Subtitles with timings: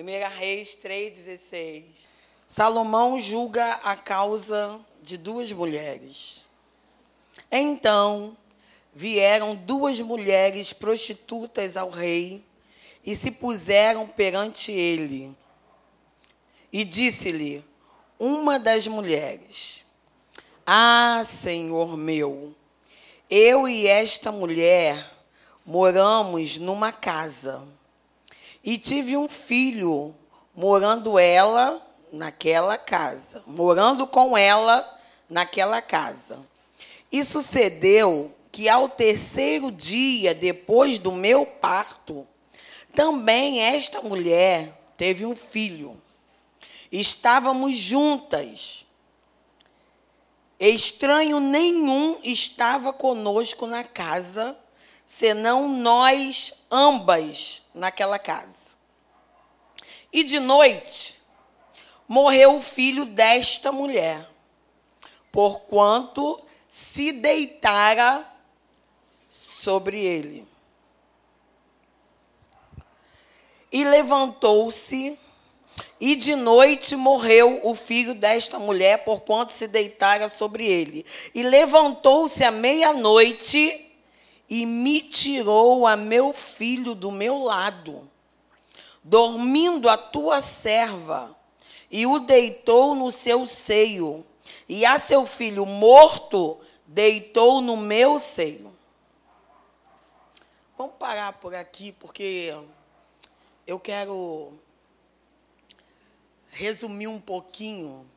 [0.00, 2.06] 1 Reis 3,16.
[2.46, 6.46] Salomão julga a causa de duas mulheres.
[7.50, 8.36] Então
[8.94, 12.44] vieram duas mulheres prostitutas ao rei
[13.04, 15.36] e se puseram perante ele.
[16.72, 17.64] E disse-lhe
[18.20, 19.84] uma das mulheres:
[20.64, 22.54] Ah, Senhor meu,
[23.28, 25.12] eu e esta mulher
[25.66, 27.66] moramos numa casa
[28.62, 30.14] e tive um filho
[30.54, 31.80] morando ela
[32.12, 36.38] naquela casa, morando com ela naquela casa.
[37.10, 42.26] E sucedeu que ao terceiro dia depois do meu parto,
[42.94, 46.00] também esta mulher teve um filho.
[46.90, 48.84] Estávamos juntas.
[50.58, 54.58] Estranho nenhum estava conosco na casa,
[55.08, 58.76] senão nós ambas naquela casa.
[60.12, 61.18] E de noite
[62.06, 64.28] morreu o filho desta mulher,
[65.32, 66.38] porquanto
[66.68, 68.30] se deitara
[69.30, 70.46] sobre ele.
[73.72, 75.18] E levantou-se,
[75.98, 81.04] e de noite morreu o filho desta mulher, porquanto se deitara sobre ele.
[81.34, 83.87] E levantou-se à meia-noite
[84.48, 88.08] e me tirou a meu filho do meu lado,
[89.04, 91.36] dormindo a tua serva,
[91.90, 94.24] e o deitou no seu seio,
[94.68, 98.74] e a seu filho morto deitou no meu seio.
[100.76, 102.54] Vamos parar por aqui, porque
[103.66, 104.52] eu quero
[106.50, 108.08] resumir um pouquinho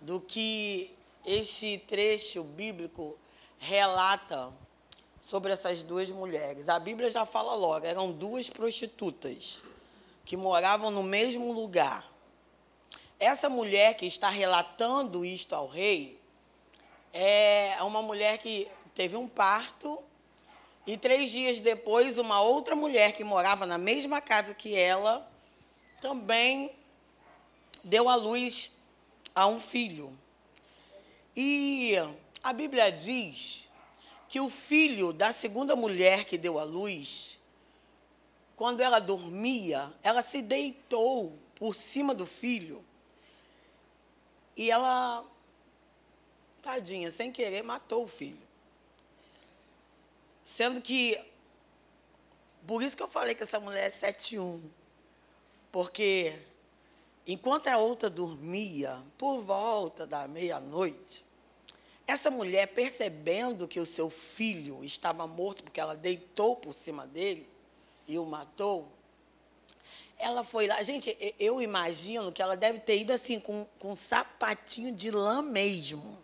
[0.00, 0.90] do que
[1.24, 3.16] este trecho bíblico
[3.58, 4.52] relata
[5.20, 6.68] sobre essas duas mulheres.
[6.68, 9.62] A Bíblia já fala logo, eram duas prostitutas
[10.24, 12.10] que moravam no mesmo lugar.
[13.18, 16.18] Essa mulher que está relatando isto ao rei
[17.12, 20.02] é uma mulher que teve um parto
[20.86, 25.30] e três dias depois, uma outra mulher que morava na mesma casa que ela
[26.00, 26.70] também
[27.84, 28.70] deu à luz
[29.34, 30.16] a um filho.
[31.36, 31.94] E
[32.42, 33.68] a Bíblia diz
[34.30, 37.36] que o filho da segunda mulher que deu à luz,
[38.54, 42.84] quando ela dormia, ela se deitou por cima do filho
[44.56, 45.26] e ela,
[46.62, 48.46] tadinha, sem querer, matou o filho.
[50.44, 51.20] Sendo que,
[52.68, 54.62] por isso que eu falei que essa mulher é 7-1.
[55.72, 56.38] Porque,
[57.26, 61.24] enquanto a outra dormia, por volta da meia-noite,
[62.10, 67.48] essa mulher, percebendo que o seu filho estava morto, porque ela deitou por cima dele
[68.06, 68.88] e o matou,
[70.18, 70.82] ela foi lá.
[70.82, 75.40] Gente, eu imagino que ela deve ter ido assim, com, com um sapatinho de lã
[75.40, 76.18] mesmo.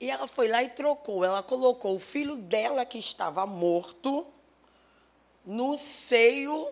[0.00, 1.24] E ela foi lá e trocou.
[1.24, 4.26] Ela colocou o filho dela, que estava morto,
[5.44, 6.70] no seio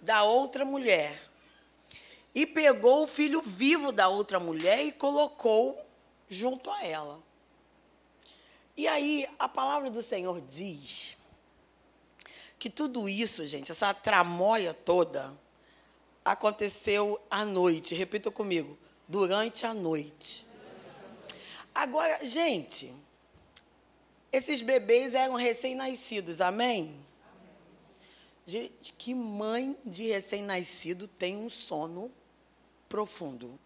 [0.00, 1.25] da outra mulher.
[2.36, 5.82] E pegou o filho vivo da outra mulher e colocou
[6.28, 7.18] junto a ela.
[8.76, 11.16] E aí, a palavra do Senhor diz
[12.58, 15.32] que tudo isso, gente, essa tramóia toda,
[16.22, 17.94] aconteceu à noite.
[17.94, 18.76] Repita comigo:
[19.08, 20.46] durante a noite.
[21.74, 22.94] Agora, gente,
[24.30, 27.02] esses bebês eram recém-nascidos, amém?
[28.44, 32.12] Gente, que mãe de recém-nascido tem um sono
[32.88, 33.58] profundo?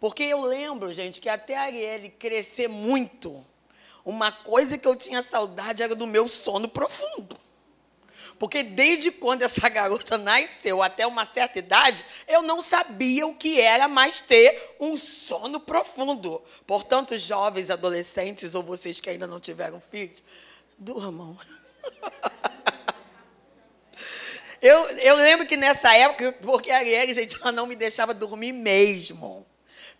[0.00, 3.44] Porque eu lembro, gente, que até a Arielle crescer muito,
[4.04, 7.36] uma coisa que eu tinha saudade era do meu sono profundo.
[8.38, 13.60] Porque desde quando essa garota nasceu até uma certa idade, eu não sabia o que
[13.60, 16.42] era mais ter um sono profundo.
[16.66, 20.22] Portanto, jovens, adolescentes ou vocês que ainda não tiveram filhos,
[20.78, 21.36] durmam.
[24.66, 28.50] Eu, eu lembro que nessa época, porque a Arielle, gente, ela não me deixava dormir
[28.50, 29.46] mesmo.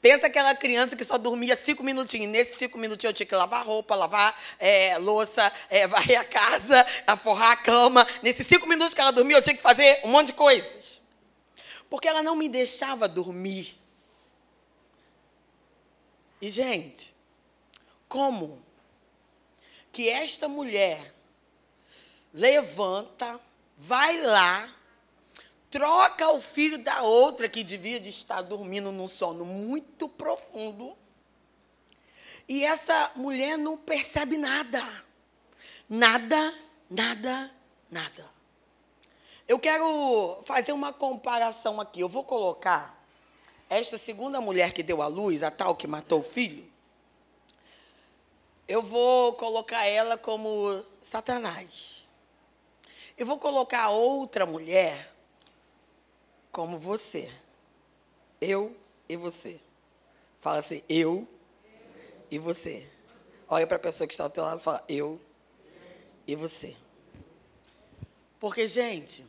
[0.02, 2.29] Pensa aquela criança que só dormia cinco minutinhos.
[2.32, 6.85] Nesses cinco minutinhos eu tinha que lavar roupa, lavar é, louça, é, varrer a casa,
[7.06, 8.05] aforrar a cama.
[8.25, 11.00] Nesses cinco minutos que ela dormia, eu tinha que fazer um monte de coisas.
[11.88, 13.79] Porque ela não me deixava dormir.
[16.43, 17.14] E, gente,
[18.08, 18.61] como
[19.93, 21.14] que esta mulher
[22.35, 23.41] levanta,
[23.76, 24.69] vai lá,
[25.70, 30.96] troca o filho da outra que devia de estar dormindo num sono muito profundo.
[32.49, 34.82] E essa mulher não percebe nada.
[35.88, 36.55] Nada,
[36.88, 37.50] nada,
[37.90, 38.37] nada.
[39.49, 42.00] Eu quero fazer uma comparação aqui.
[42.00, 42.96] Eu vou colocar
[43.69, 46.64] esta segunda mulher que deu à luz, a tal que matou o filho.
[48.67, 52.06] Eu vou colocar ela como Satanás.
[53.17, 55.11] Eu vou colocar outra mulher
[56.53, 57.33] como você.
[58.41, 58.77] Eu
[59.09, 59.59] e você.
[60.41, 61.27] Fala assim, eu
[62.31, 62.87] e você.
[63.49, 65.21] Olha para a pessoa que está ao teu lado e fala, eu
[66.27, 66.77] e você.
[68.39, 69.25] Porque, gente,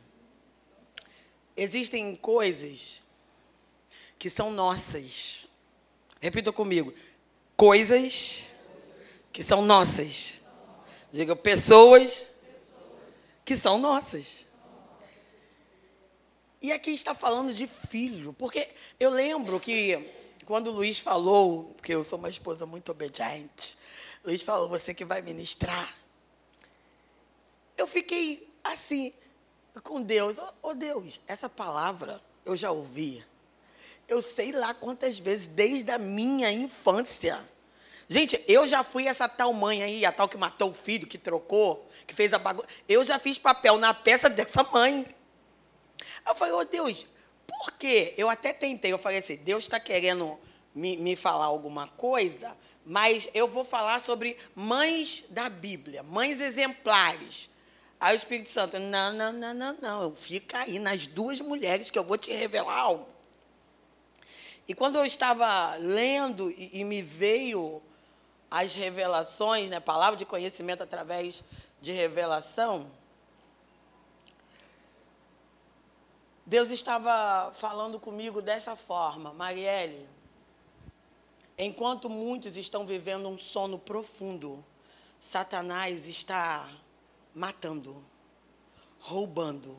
[1.56, 3.02] existem coisas
[4.18, 5.48] que são nossas.
[6.20, 6.92] Repita comigo.
[7.56, 8.44] Coisas
[9.32, 10.42] que são nossas.
[11.10, 12.26] Diga, pessoas
[13.48, 14.44] que são nossas.
[16.60, 18.68] E aqui está falando de filho, porque
[19.00, 20.06] eu lembro que
[20.44, 23.78] quando o Luiz falou, porque eu sou uma esposa muito obediente,
[24.22, 25.96] Luiz falou, você que vai ministrar.
[27.74, 29.14] Eu fiquei assim,
[29.82, 30.36] com Deus.
[30.60, 33.24] Oh, Deus, essa palavra eu já ouvi.
[34.06, 37.42] Eu sei lá quantas vezes, desde a minha infância.
[38.06, 41.16] Gente, eu já fui essa tal mãe aí, a tal que matou o filho, que
[41.16, 42.66] trocou, que fez a bagunça.
[42.88, 45.06] Eu já fiz papel na peça dessa mãe.
[46.26, 47.06] Eu falei, ô oh, Deus,
[47.46, 48.14] por quê?
[48.16, 50.38] Eu até tentei, eu falei assim, Deus está querendo
[50.74, 57.50] me, me falar alguma coisa, mas eu vou falar sobre mães da Bíblia, mães exemplares.
[58.00, 61.98] Aí o Espírito Santo, não, não, não, não, não, fica aí nas duas mulheres que
[61.98, 63.08] eu vou te revelar algo.
[64.68, 67.82] E quando eu estava lendo e, e me veio
[68.50, 71.42] as revelações, né, palavra de conhecimento através
[71.80, 72.90] de revelação,
[76.44, 80.08] Deus estava falando comigo dessa forma, Marielle.
[81.58, 84.64] Enquanto muitos estão vivendo um sono profundo,
[85.20, 86.66] Satanás está
[87.34, 88.02] matando,
[88.98, 89.76] roubando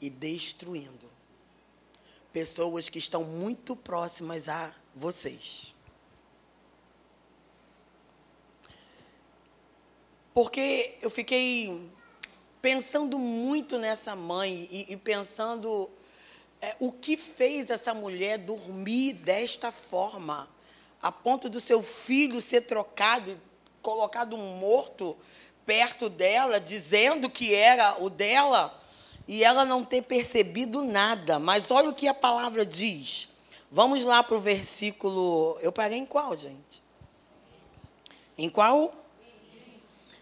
[0.00, 1.10] e destruindo
[2.32, 5.74] pessoas que estão muito próximas a vocês.
[10.38, 11.90] Porque eu fiquei
[12.62, 15.90] pensando muito nessa mãe e, e pensando
[16.62, 20.48] é, o que fez essa mulher dormir desta forma,
[21.02, 23.36] a ponto do seu filho ser trocado,
[23.82, 25.16] colocado morto
[25.66, 28.80] perto dela, dizendo que era o dela,
[29.26, 31.40] e ela não ter percebido nada.
[31.40, 33.28] Mas olha o que a palavra diz.
[33.72, 35.58] Vamos lá para o versículo.
[35.60, 36.80] Eu parei em qual, gente?
[38.38, 38.94] Em qual?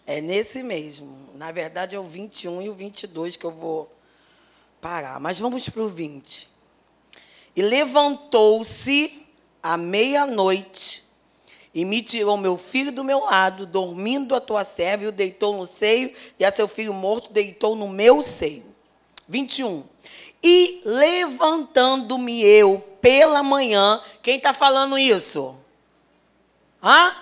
[0.06, 1.30] É nesse mesmo.
[1.34, 3.92] Na verdade, é o 21 e o 22 que eu vou
[4.80, 5.18] parar.
[5.18, 6.48] Mas vamos para o 20.
[7.56, 9.26] E levantou-se
[9.62, 11.04] à meia-noite
[11.74, 15.54] e me tirou meu filho do meu lado, dormindo a tua serva, e o deitou
[15.54, 18.64] no seio, e a seu filho morto deitou no meu seio.
[19.28, 19.84] 21.
[20.42, 25.54] E levantando-me eu pela manhã, quem está falando isso?
[26.82, 27.14] Hã?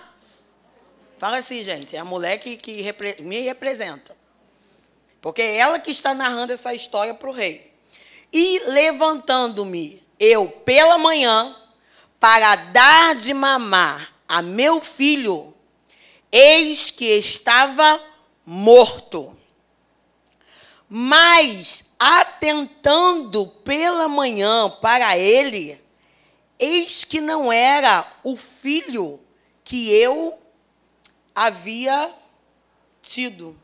[1.16, 4.16] Fala assim, gente, é a mulher que, que repre me representa.
[5.20, 7.72] Porque é ela que está narrando essa história para o rei.
[8.32, 11.56] E levantando-me eu pela manhã,
[12.20, 15.55] para dar de mamar a meu filho,
[16.32, 18.00] eis que estava
[18.44, 19.37] morto.
[20.88, 25.81] Mas, atentando pela manhã para ele,
[26.58, 29.20] eis que não era o filho
[29.62, 30.39] que eu
[31.34, 32.10] havia
[33.03, 33.56] tido.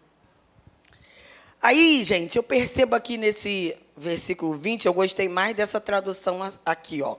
[1.62, 7.16] Aí, gente, eu percebo aqui nesse versículo 20, eu gostei mais dessa tradução aqui, ó.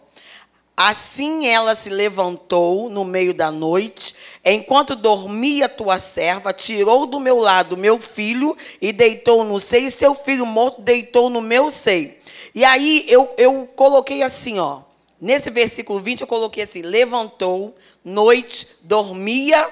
[0.75, 7.37] Assim ela se levantou no meio da noite, enquanto dormia tua serva, tirou do meu
[7.37, 12.15] lado meu filho e deitou no seio, e seu filho morto deitou no meu seio.
[12.55, 14.81] E aí eu, eu coloquei assim, ó.
[15.19, 19.69] Nesse versículo 20 eu coloquei assim: levantou, noite, dormia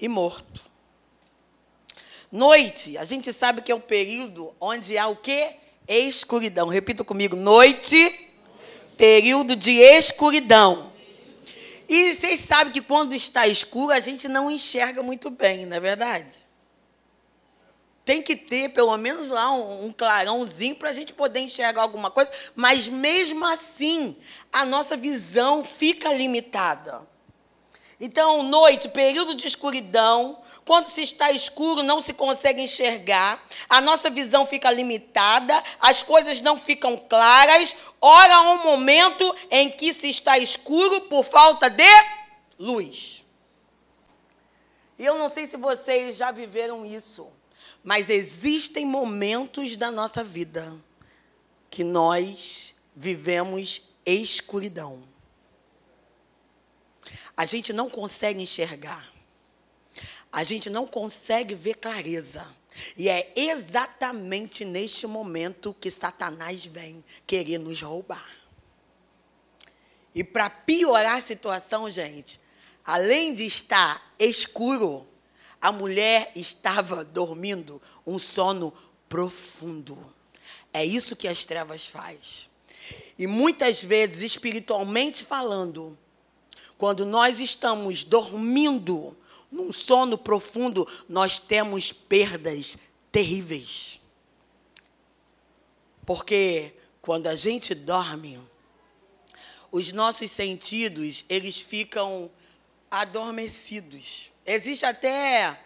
[0.00, 0.70] e morto.
[2.32, 5.56] Noite, a gente sabe que é o período onde há o quê?
[5.86, 6.68] Escuridão.
[6.68, 8.32] Repita comigo: noite,
[8.96, 10.90] período de escuridão.
[11.88, 15.80] E vocês sabem que quando está escuro, a gente não enxerga muito bem, não é
[15.80, 16.28] verdade?
[18.04, 22.08] Tem que ter pelo menos lá um, um clarãozinho para a gente poder enxergar alguma
[22.10, 24.16] coisa, mas mesmo assim,
[24.52, 27.09] a nossa visão fica limitada.
[28.00, 34.08] Então, noite, período de escuridão, quando se está escuro, não se consegue enxergar, a nossa
[34.08, 37.76] visão fica limitada, as coisas não ficam claras.
[38.00, 41.84] Ora, há um momento em que se está escuro por falta de
[42.58, 43.22] luz.
[44.98, 47.28] E eu não sei se vocês já viveram isso,
[47.82, 50.70] Mas existem momentos da nossa vida
[51.70, 55.09] que nós vivemos escuridão.
[57.40, 59.10] A gente não consegue enxergar.
[60.30, 62.46] A gente não consegue ver clareza.
[62.98, 68.30] E é exatamente neste momento que Satanás vem querer nos roubar.
[70.14, 72.38] E para piorar a situação, gente,
[72.84, 75.08] além de estar escuro,
[75.62, 78.70] a mulher estava dormindo um sono
[79.08, 80.14] profundo.
[80.74, 82.50] É isso que as trevas faz.
[83.18, 85.98] E muitas vezes, espiritualmente falando,
[86.80, 89.14] quando nós estamos dormindo
[89.52, 92.78] num sono profundo, nós temos perdas
[93.12, 94.00] terríveis.
[96.06, 96.72] Porque
[97.02, 98.40] quando a gente dorme,
[99.70, 102.30] os nossos sentidos, eles ficam
[102.90, 104.32] adormecidos.
[104.46, 105.62] Existe até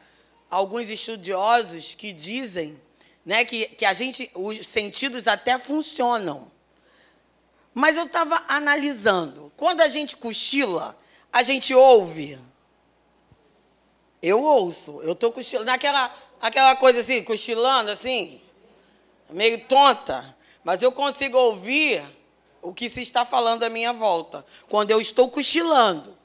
[0.51, 2.77] alguns estudiosos que dizem
[3.25, 6.51] né, que, que a gente, os sentidos até funcionam.
[7.73, 9.53] Mas eu estava analisando.
[9.57, 11.04] Quando a gente cochila,
[11.35, 12.39] a gente ouve.
[14.23, 15.01] Eu ouço.
[15.03, 15.69] Eu estou cochilando.
[15.69, 18.41] Aquela, aquela coisa assim, cochilando assim,
[19.29, 20.33] meio tonta.
[20.63, 22.01] Mas eu consigo ouvir
[22.63, 24.47] o que se está falando à minha volta.
[24.69, 26.17] Quando eu estou cochilando.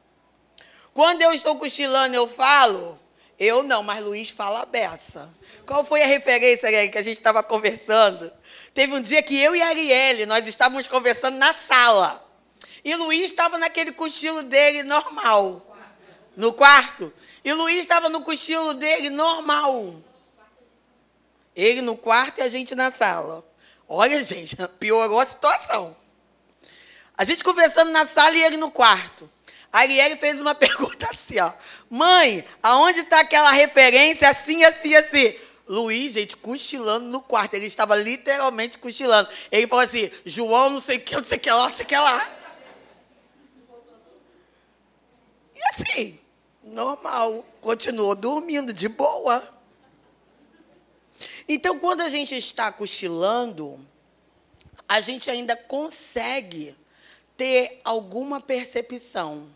[0.94, 3.00] Quando eu estou cochilando, eu falo.
[3.40, 5.28] Eu não, mas Luiz fala beça.
[5.66, 8.32] Qual foi a referência que a gente estava conversando?
[8.76, 12.29] Teve um dia que eu e a Arielle, nós estávamos conversando na sala.
[12.84, 15.66] E Luiz estava naquele cochilo dele normal.
[16.36, 17.12] No quarto.
[17.44, 19.96] E Luiz estava no cochilo dele normal.
[21.56, 23.46] Ele no quarto e a gente na sala.
[23.88, 25.96] Olha, gente, piorou a situação.
[27.18, 29.30] A gente conversando na sala e ele no quarto.
[29.72, 31.52] A Arielle fez uma pergunta assim, ó.
[31.90, 35.36] Mãe, aonde está aquela referência assim, assim, assim?
[35.68, 37.54] Luiz, gente, cochilando no quarto.
[37.54, 39.30] Ele estava literalmente cochilando.
[39.52, 41.86] Ele falou assim, João, não sei o que, não sei o que lá, não sei
[41.86, 42.36] o que lá.
[45.54, 46.20] E assim,
[46.64, 47.46] normal.
[47.62, 49.48] Continuou dormindo, de boa.
[51.48, 53.80] Então, quando a gente está cochilando,
[54.88, 56.76] a gente ainda consegue
[57.36, 59.48] ter alguma percepção.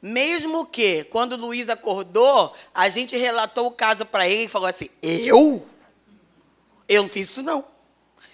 [0.00, 4.68] Mesmo que, quando o Luiz acordou, a gente relatou o caso para ele e falou
[4.68, 5.66] assim: Eu?
[6.88, 7.64] Eu não fiz isso, não.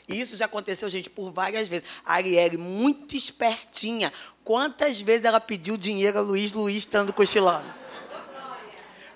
[0.08, 1.86] E isso já aconteceu, gente, por várias vezes.
[2.04, 4.10] A Arielle, muito espertinha.
[4.48, 7.66] Quantas vezes ela pediu dinheiro a Luiz, Luiz estando cochilando?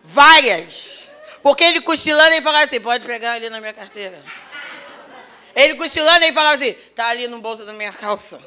[0.04, 1.08] Várias.
[1.42, 4.22] Porque ele cochilando, ele falava assim: pode pegar ali na minha carteira.
[5.56, 8.38] Ele cochilando, ele falava assim: tá ali no bolso da minha calça.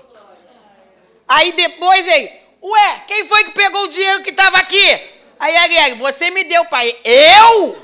[1.28, 5.10] Aí depois ele, ué, quem foi que pegou o dinheiro que estava aqui?
[5.40, 6.96] Aí Ariel, você me deu, pai.
[7.04, 7.84] Eu?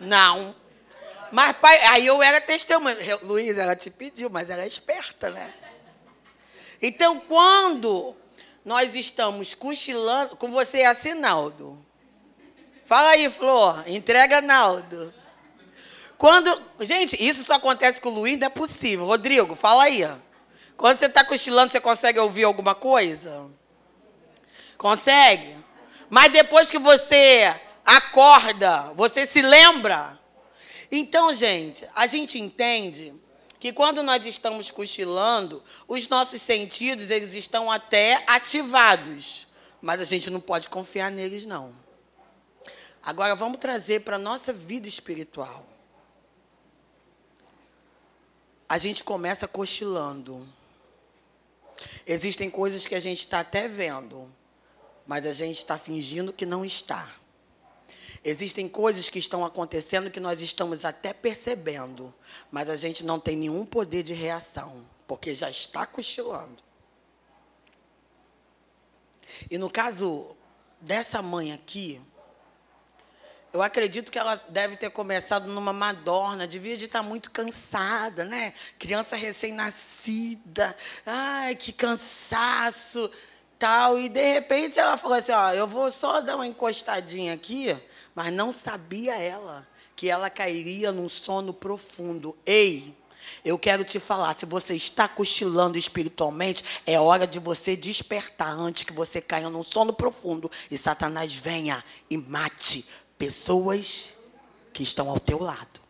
[0.00, 0.54] Não.
[1.32, 2.94] Mas, pai, aí eu era testemunha.
[3.22, 5.50] Luiz, ela te pediu, mas ela é esperta, né?
[6.80, 8.14] Então, quando
[8.64, 11.84] nós estamos cochilando, com você é assim, Naldo.
[12.86, 15.12] Fala aí, Flor, entrega Naldo.
[16.16, 19.06] Quando, gente, isso só acontece com o Luiz, não é possível.
[19.06, 20.06] Rodrigo, fala aí.
[20.76, 23.46] Quando você está cochilando, você consegue ouvir alguma coisa?
[24.76, 25.56] Consegue?
[26.10, 27.54] Mas depois que você
[27.84, 30.18] acorda, você se lembra?
[30.90, 33.12] Então, gente, a gente entende
[33.58, 39.46] que quando nós estamos cochilando, os nossos sentidos eles estão até ativados,
[39.80, 41.74] mas a gente não pode confiar neles não.
[43.02, 45.66] Agora vamos trazer para a nossa vida espiritual.
[48.68, 50.46] A gente começa cochilando.
[52.06, 54.32] Existem coisas que a gente está até vendo,
[55.06, 57.17] mas a gente está fingindo que não está.
[58.24, 62.12] Existem coisas que estão acontecendo que nós estamos até percebendo,
[62.50, 66.62] mas a gente não tem nenhum poder de reação, porque já está cochilando.
[69.50, 70.36] E no caso
[70.80, 72.00] dessa mãe aqui,
[73.52, 78.52] eu acredito que ela deve ter começado numa madorna, devia de estar muito cansada, né?
[78.78, 83.10] Criança recém-nascida, ai, que cansaço,
[83.58, 83.98] tal.
[83.98, 87.74] E de repente ela falou assim: ó, eu vou só dar uma encostadinha aqui,
[88.18, 92.36] mas não sabia ela que ela cairia num sono profundo.
[92.44, 92.92] Ei,
[93.44, 98.82] eu quero te falar, se você está cochilando espiritualmente, é hora de você despertar antes
[98.82, 104.14] que você caia num sono profundo e Satanás venha e mate pessoas
[104.72, 105.80] que estão ao teu lado,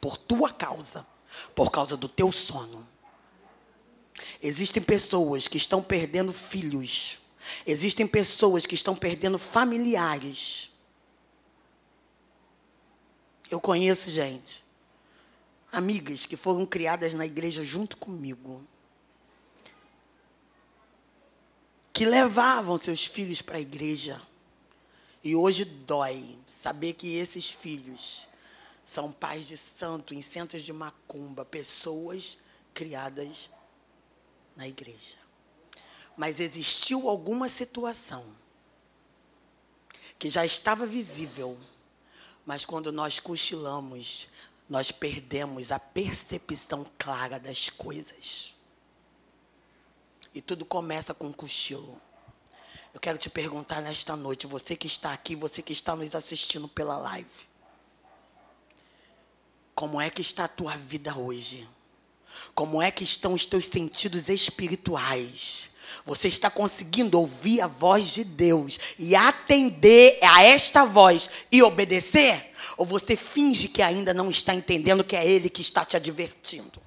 [0.00, 1.06] por tua causa,
[1.54, 2.88] por causa do teu sono.
[4.42, 7.18] Existem pessoas que estão perdendo filhos,
[7.66, 10.72] existem pessoas que estão perdendo familiares.
[13.50, 14.64] Eu conheço gente,
[15.70, 18.66] amigas que foram criadas na igreja junto comigo,
[21.92, 24.20] que levavam seus filhos para a igreja.
[25.22, 28.26] E hoje dói saber que esses filhos
[28.84, 32.38] são pais de santo em centros de macumba, pessoas
[32.74, 33.48] criadas
[34.56, 35.16] na igreja.
[36.16, 38.26] Mas existiu alguma situação
[40.18, 41.58] que já estava visível,
[42.46, 44.28] mas quando nós cochilamos,
[44.68, 48.54] nós perdemos a percepção clara das coisas.
[50.34, 52.00] E tudo começa com um cochilo.
[52.92, 56.68] Eu quero te perguntar nesta noite, você que está aqui, você que está nos assistindo
[56.68, 57.48] pela live.
[59.74, 61.68] Como é que está a tua vida hoje?
[62.54, 65.73] Como é que estão os teus sentidos espirituais?
[66.04, 72.52] Você está conseguindo ouvir a voz de Deus e atender a esta voz e obedecer?
[72.76, 76.82] Ou você finge que ainda não está entendendo que é Ele que está te advertindo?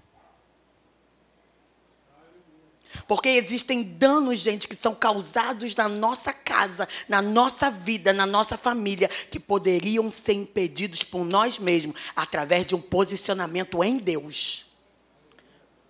[3.07, 8.57] Porque existem danos, gente, que são causados na nossa casa, na nossa vida, na nossa
[8.57, 14.66] família, que poderiam ser impedidos por nós mesmos através de um posicionamento em Deus.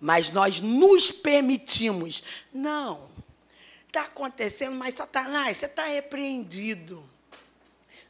[0.00, 2.22] Mas nós nos permitimos.
[2.52, 3.10] Não,
[3.86, 7.02] está acontecendo, mas Satanás, você está repreendido.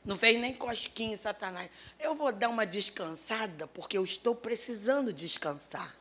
[0.04, 1.68] Não fez nem cosquinha, Satanás.
[1.98, 5.94] Eu vou dar uma descansada, porque eu estou precisando descansar.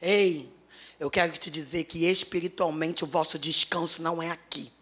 [0.00, 0.52] Ei,
[0.98, 4.72] eu quero te dizer que espiritualmente o vosso descanso não é aqui.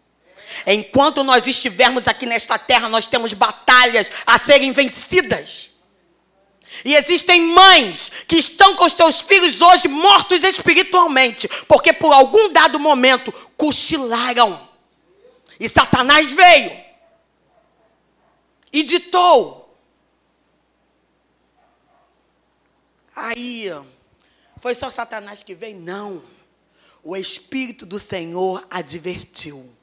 [0.65, 5.71] Enquanto nós estivermos aqui nesta terra, nós temos batalhas a serem vencidas.
[6.83, 12.51] E existem mães que estão com os seus filhos hoje mortos espiritualmente, porque por algum
[12.51, 14.59] dado momento cochilaram.
[15.59, 16.85] E Satanás veio
[18.73, 19.63] e ditou.
[23.15, 23.71] Aí,
[24.59, 25.79] foi só Satanás que veio?
[25.79, 26.21] Não.
[27.01, 29.73] O Espírito do Senhor advertiu.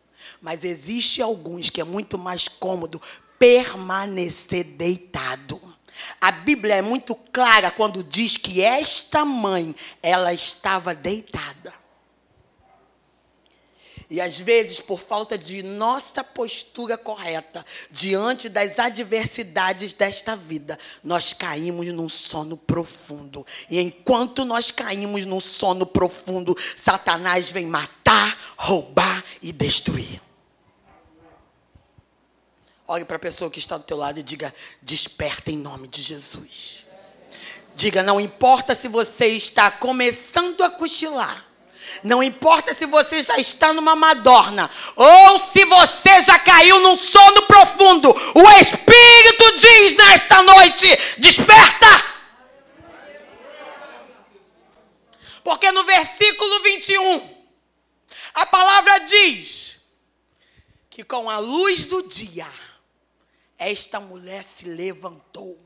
[0.41, 3.01] Mas existe alguns que é muito mais cômodo
[3.39, 5.61] permanecer deitado.
[6.21, 11.83] A Bíblia é muito clara quando diz que esta mãe, ela estava deitada.
[14.13, 21.33] E às vezes, por falta de nossa postura correta diante das adversidades desta vida, nós
[21.33, 23.47] caímos num sono profundo.
[23.71, 30.21] E enquanto nós caímos num sono profundo, Satanás vem matar, roubar e destruir.
[32.93, 36.03] Olhe para a pessoa que está do teu lado e diga: desperta em nome de
[36.03, 36.85] Jesus.
[37.75, 41.43] Diga: não importa se você está começando a cochilar.
[42.05, 47.47] Não importa se você já está numa madorna ou se você já caiu num sono
[47.47, 48.11] profundo.
[48.11, 52.05] O Espírito diz nesta noite: desperta.
[55.43, 57.37] Porque no versículo 21,
[58.35, 59.79] a palavra diz
[60.91, 62.47] que com a luz do dia,
[63.69, 65.59] esta mulher se levantou.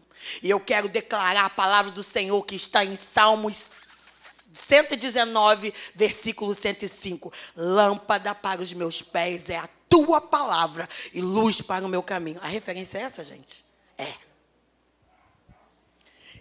[0.43, 3.57] E eu quero declarar a palavra do Senhor que está em Salmos
[4.53, 7.33] 119, versículo 105.
[7.55, 12.41] Lâmpada para os meus pés é a tua palavra e luz para o meu caminho.
[12.43, 13.65] A referência é essa, gente?
[13.99, 14.13] É.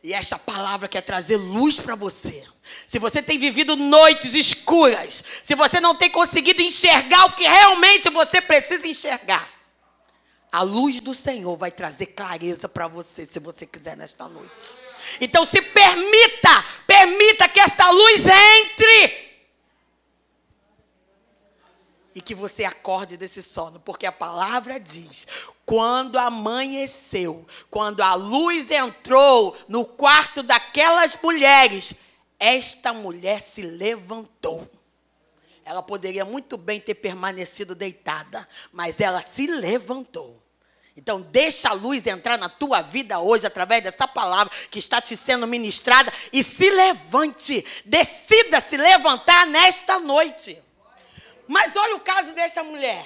[0.04, 2.46] E esta palavra quer trazer luz para você.
[2.86, 8.10] Se você tem vivido noites escuras, se você não tem conseguido enxergar o que realmente
[8.10, 9.55] você precisa enxergar,
[10.52, 14.78] a luz do Senhor vai trazer clareza para você, se você quiser, nesta noite.
[15.20, 19.26] Então, se permita, permita que essa luz entre.
[22.14, 25.28] E que você acorde desse sono, porque a palavra diz:
[25.66, 31.94] quando amanheceu, quando a luz entrou no quarto daquelas mulheres,
[32.40, 34.70] esta mulher se levantou.
[35.66, 40.46] Ela poderia muito bem ter permanecido deitada, mas ela se levantou.
[40.96, 45.18] Então, deixa a luz entrar na tua vida hoje através dessa palavra que está te
[45.18, 47.66] sendo ministrada e se levante.
[47.84, 50.64] Decida se levantar nesta noite.
[51.48, 53.06] Mas olha o caso dessa mulher.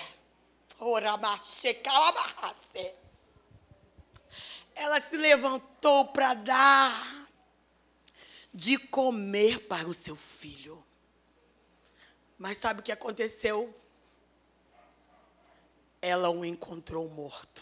[4.76, 7.28] Ela se levantou para dar
[8.54, 10.86] de comer para o seu filho.
[12.40, 13.76] Mas sabe o que aconteceu?
[16.02, 17.62] Ela o encontrou morto.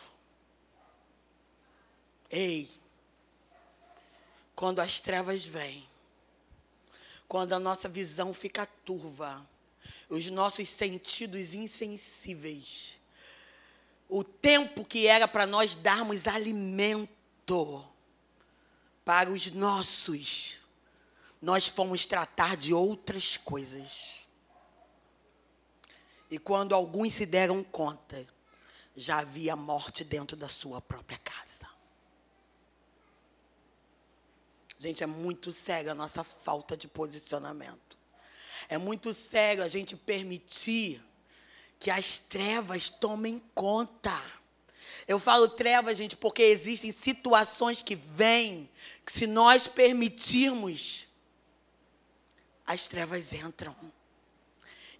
[2.29, 2.69] Ei,
[4.55, 5.87] quando as trevas vêm,
[7.27, 9.43] quando a nossa visão fica turva,
[10.09, 12.99] os nossos sentidos insensíveis,
[14.07, 17.83] o tempo que era para nós darmos alimento,
[19.03, 20.59] para os nossos,
[21.41, 24.26] nós fomos tratar de outras coisas.
[26.29, 28.27] E quando alguns se deram conta,
[28.95, 31.69] já havia morte dentro da sua própria casa.
[34.79, 37.97] Gente, é muito sério a nossa falta de posicionamento.
[38.69, 41.01] É muito sério a gente permitir
[41.79, 44.19] que as trevas tomem conta.
[45.07, 48.69] Eu falo trevas, gente, porque existem situações que vêm,
[49.05, 51.07] que se nós permitirmos,
[52.65, 53.75] as trevas entram.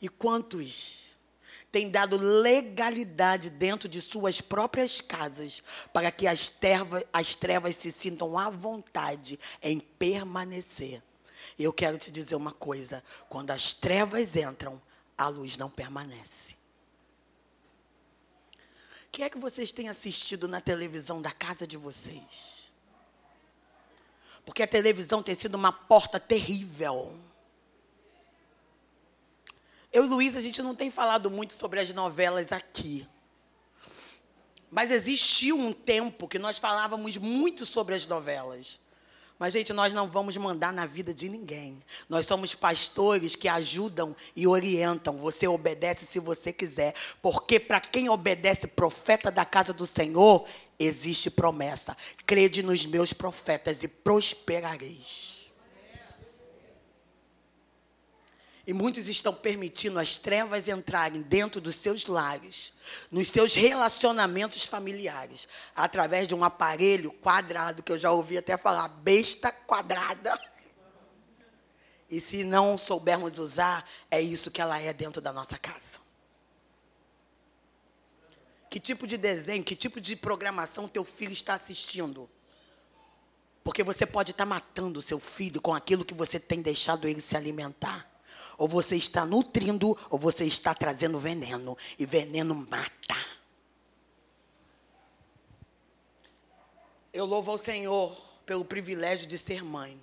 [0.01, 1.06] E quantos
[1.71, 5.61] têm dado legalidade dentro de suas próprias casas
[5.93, 11.01] para que as trevas, as trevas se sintam à vontade em permanecer?
[11.57, 14.81] Eu quero te dizer uma coisa: quando as trevas entram,
[15.17, 16.47] a luz não permanece
[19.17, 22.71] que é que vocês têm assistido na televisão da casa de vocês?
[24.45, 27.19] Porque a televisão tem sido uma porta terrível.
[29.97, 33.07] Eu e Luiz, a gente não tem falado muito sobre as novelas aqui.
[34.69, 38.79] Mas existiu um tempo que nós falávamos muito sobre as novelas.
[39.39, 41.81] Mas, gente, nós não vamos mandar na vida de ninguém.
[42.07, 45.17] Nós somos pastores que ajudam e orientam.
[45.17, 46.93] Você obedece se você quiser.
[47.19, 51.97] Porque para quem obedece profeta da casa do Senhor, existe promessa.
[52.23, 55.36] Crede nos meus profetas e prosperareis.
[58.67, 62.73] E muitos estão permitindo as trevas entrarem dentro dos seus lares,
[63.09, 68.89] nos seus relacionamentos familiares, através de um aparelho quadrado, que eu já ouvi até falar,
[68.89, 70.37] besta quadrada.
[72.09, 75.99] E se não soubermos usar, é isso que ela é dentro da nossa casa.
[78.69, 82.29] Que tipo de desenho, que tipo de programação teu filho está assistindo?
[83.61, 87.19] Porque você pode estar matando o seu filho com aquilo que você tem deixado ele
[87.19, 88.09] se alimentar.
[88.57, 91.77] Ou você está nutrindo, ou você está trazendo veneno.
[91.99, 93.15] E veneno mata.
[97.13, 98.15] Eu louvo ao Senhor
[98.45, 99.99] pelo privilégio de ser mãe.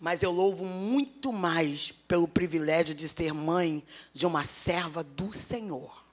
[0.00, 6.04] Mas eu louvo muito mais pelo privilégio de ser mãe de uma serva do Senhor.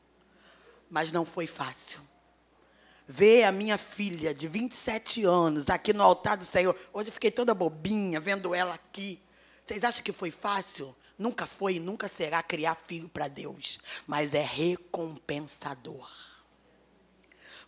[0.90, 2.02] Mas não foi fácil.
[3.08, 6.76] Ver a minha filha de 27 anos aqui no altar do Senhor.
[6.92, 9.22] Hoje eu fiquei toda bobinha vendo ela aqui.
[9.64, 10.96] Vocês acham que foi fácil?
[11.18, 16.10] Nunca foi e nunca será criar filho para Deus, mas é recompensador.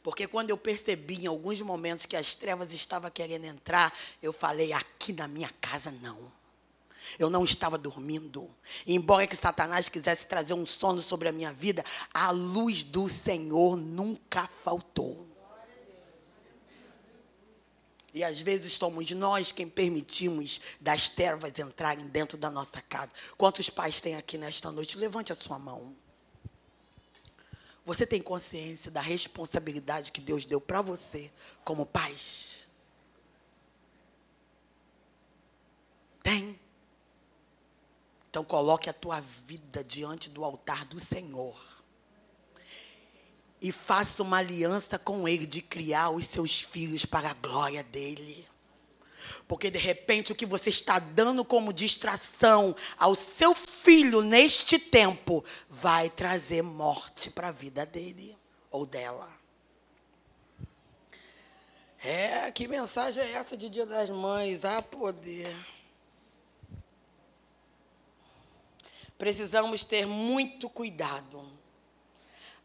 [0.03, 4.71] Porque quando eu percebi em alguns momentos que as trevas estavam querendo entrar, eu falei:
[4.71, 6.31] aqui na minha casa não.
[7.19, 8.49] Eu não estava dormindo.
[8.85, 11.83] E embora que Satanás quisesse trazer um sono sobre a minha vida,
[12.13, 15.26] a luz do Senhor nunca faltou.
[18.17, 23.11] E às vezes somos nós quem permitimos das trevas entrarem dentro da nossa casa.
[23.37, 24.97] Quantos pais tem aqui nesta noite?
[24.97, 25.95] Levante a sua mão.
[27.85, 31.31] Você tem consciência da responsabilidade que Deus deu para você
[31.63, 32.67] como pais?
[36.23, 36.59] Tem.
[38.31, 41.55] Então coloque a tua vida diante do altar do Senhor
[43.61, 48.47] e faça uma aliança com Ele de criar os seus filhos para a glória dEle.
[49.47, 55.43] Porque de repente o que você está dando como distração ao seu filho neste tempo
[55.69, 58.37] vai trazer morte para a vida dele
[58.69, 59.31] ou dela.
[62.03, 64.63] É, que mensagem é essa de Dia das Mães?
[64.63, 65.55] Ah, poder.
[69.17, 71.56] Precisamos ter muito cuidado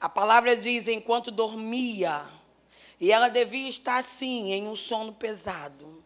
[0.02, 2.28] a palavra diz: enquanto dormia,
[3.00, 6.02] e ela devia estar assim, em um sono pesado.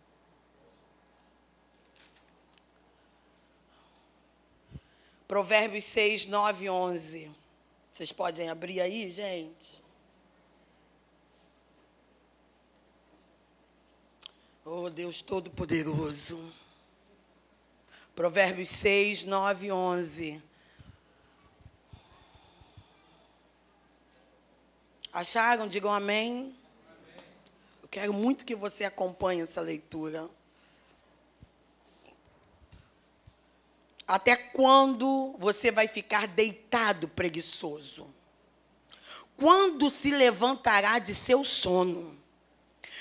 [5.27, 7.31] Provérbios 6, 9 e 11.
[7.91, 9.83] Vocês podem abrir aí, gente?
[14.63, 16.53] Oh, Deus Todo-Poderoso.
[18.15, 20.43] Provérbios 6, 9 e 11.
[25.17, 25.67] Acharam?
[25.67, 26.55] Digam amém.
[27.83, 30.29] Eu quero muito que você acompanhe essa leitura.
[34.07, 38.07] Até quando você vai ficar deitado preguiçoso?
[39.39, 42.15] Quando se levantará de seu sono?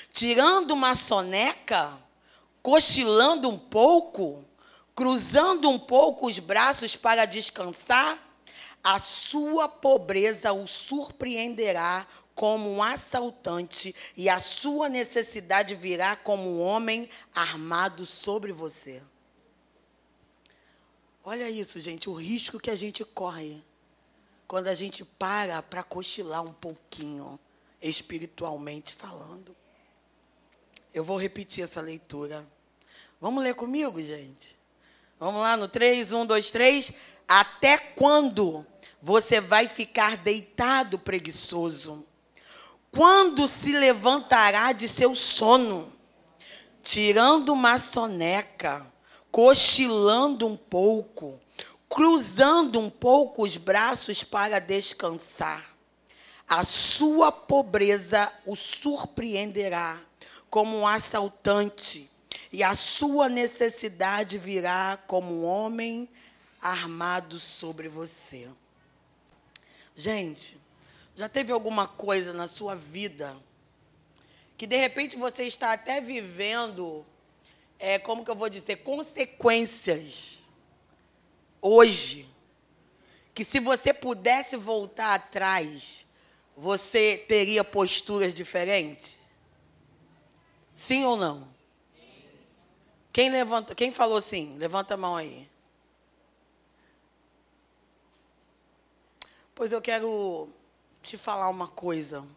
[0.09, 2.01] Tirando uma soneca?
[2.63, 4.45] Cochilando um pouco?
[4.95, 8.24] Cruzando um pouco os braços para descansar?
[8.85, 16.61] A sua pobreza o surpreenderá como um assaltante, e a sua necessidade virá como um
[16.61, 19.01] homem armado sobre você.
[21.23, 23.63] Olha isso, gente, o risco que a gente corre
[24.47, 27.39] quando a gente para para cochilar um pouquinho,
[27.81, 29.55] espiritualmente falando.
[30.93, 32.45] Eu vou repetir essa leitura.
[33.19, 34.59] Vamos ler comigo, gente?
[35.19, 36.93] Vamos lá no 3, 1, 2, 3.
[37.27, 38.65] Até quando
[39.01, 42.05] você vai ficar deitado preguiçoso?
[42.91, 45.91] Quando se levantará de seu sono?
[46.81, 48.91] Tirando uma soneca,
[49.31, 51.39] cochilando um pouco,
[51.89, 55.75] cruzando um pouco os braços para descansar.
[56.47, 59.99] A sua pobreza o surpreenderá
[60.49, 62.09] como um assaltante,
[62.51, 66.07] e a sua necessidade virá como um homem
[66.61, 68.47] armado sobre você.
[69.95, 70.59] Gente,
[71.15, 73.35] já teve alguma coisa na sua vida
[74.57, 77.05] que de repente você está até vivendo,
[77.79, 80.41] é, como que eu vou dizer, consequências
[81.61, 82.29] hoje,
[83.33, 86.05] que se você pudesse voltar atrás,
[86.55, 89.19] você teria posturas diferentes?
[90.71, 91.47] Sim ou não?
[93.11, 94.55] Quem levanta, quem falou sim?
[94.57, 95.49] Levanta a mão aí.
[99.55, 100.49] Pois eu quero
[101.01, 102.27] te falar uma coisa.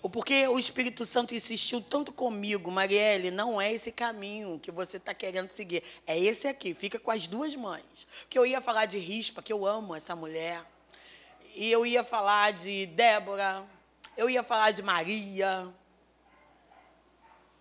[0.00, 4.98] O porquê o Espírito Santo insistiu tanto comigo, Marielle, não é esse caminho que você
[4.98, 5.82] está querendo seguir.
[6.06, 8.06] É esse aqui, fica com as duas mães.
[8.20, 10.64] Porque eu ia falar de Rispa, que eu amo essa mulher.
[11.56, 13.64] E eu ia falar de Débora.
[14.16, 15.68] Eu ia falar de Maria.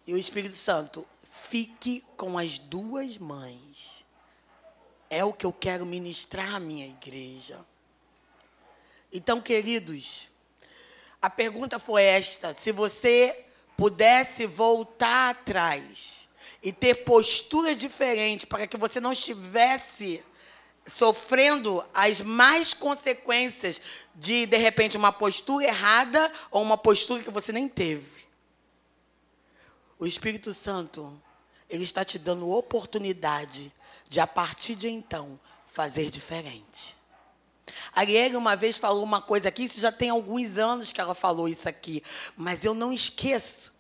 [0.06, 4.06] E o Espírito Santo, fique com as duas mães.
[5.10, 7.66] É o que eu quero ministrar à minha igreja.
[9.18, 10.30] Então, queridos,
[11.20, 16.28] a pergunta foi esta: se você pudesse voltar atrás
[16.62, 20.24] e ter posturas diferentes para que você não estivesse
[20.86, 23.82] sofrendo as mais consequências
[24.14, 28.28] de, de repente, uma postura errada ou uma postura que você nem teve.
[29.98, 31.20] O Espírito Santo,
[31.68, 33.74] ele está te dando oportunidade
[34.08, 36.97] de, a partir de então, fazer diferente.
[37.94, 41.16] A Arielle uma vez falou uma coisa aqui, isso já tem alguns anos que ela
[41.16, 42.04] falou isso aqui,
[42.36, 43.74] mas eu não esqueço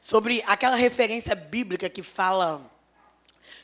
[0.00, 2.70] sobre aquela referência bíblica que fala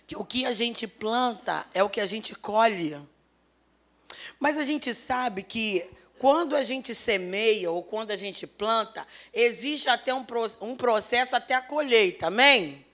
[0.06, 2.96] que o que a gente planta é o que a gente colhe.
[4.38, 9.88] Mas a gente sabe que quando a gente semeia ou quando a gente planta, existe
[9.88, 10.24] até um,
[10.60, 12.86] um processo até a colheita, amém?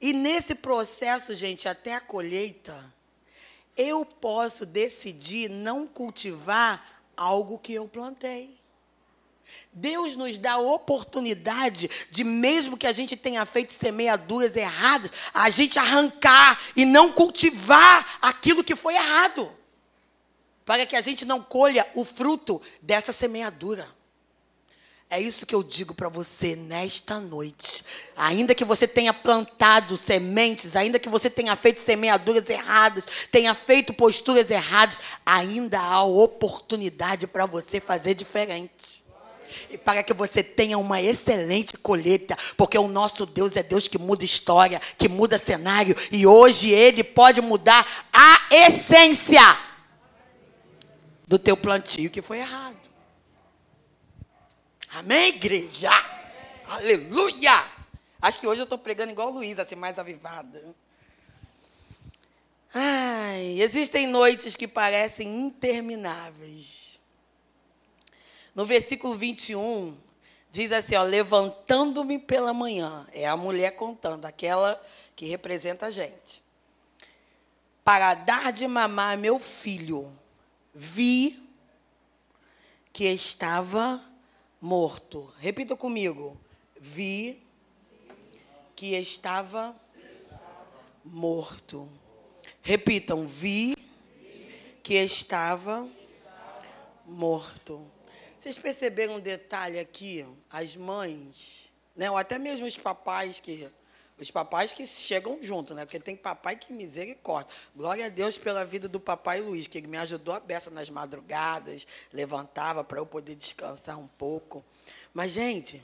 [0.00, 2.92] E nesse processo, gente, até a colheita,
[3.76, 8.58] eu posso decidir não cultivar algo que eu plantei.
[9.72, 15.48] Deus nos dá a oportunidade de, mesmo que a gente tenha feito semeaduras erradas, a
[15.50, 19.52] gente arrancar e não cultivar aquilo que foi errado.
[20.64, 23.86] Para que a gente não colha o fruto dessa semeadura.
[25.12, 27.84] É isso que eu digo para você nesta noite.
[28.16, 33.92] Ainda que você tenha plantado sementes, ainda que você tenha feito semeaduras erradas, tenha feito
[33.92, 39.02] posturas erradas, ainda há oportunidade para você fazer diferente.
[39.68, 43.98] E para que você tenha uma excelente colheita, porque o nosso Deus é Deus que
[43.98, 49.58] muda história, que muda cenário, e hoje Ele pode mudar a essência
[51.26, 52.79] do teu plantio que foi errado.
[54.92, 55.90] Amém, igreja?
[56.66, 57.52] Aleluia!
[58.20, 60.74] Acho que hoje eu estou pregando igual Luísa, assim, mais avivada.
[62.74, 67.00] Ai, existem noites que parecem intermináveis.
[68.52, 69.96] No versículo 21,
[70.50, 74.80] diz assim, ó, levantando-me pela manhã, é a mulher contando, aquela
[75.14, 76.42] que representa a gente.
[77.84, 80.12] Para dar de mamar meu filho,
[80.74, 81.48] vi
[82.92, 84.09] que estava
[84.60, 85.32] morto.
[85.38, 86.38] Repita comigo.
[86.78, 87.42] Vi
[88.76, 89.74] que estava
[91.04, 91.88] morto.
[92.62, 93.26] Repitam.
[93.26, 93.74] Vi
[94.82, 95.88] que estava
[97.06, 97.90] morto.
[98.38, 100.26] Vocês perceberam um detalhe aqui?
[100.50, 102.10] As mães, né?
[102.10, 103.68] ou até mesmo os papais que
[104.20, 105.86] os papais que chegam junto, né?
[105.86, 107.50] Porque tem papai que misericórdia.
[107.74, 111.86] Glória a Deus pela vida do papai Luiz, que me ajudou a beça nas madrugadas,
[112.12, 114.62] levantava para eu poder descansar um pouco.
[115.14, 115.82] Mas, gente,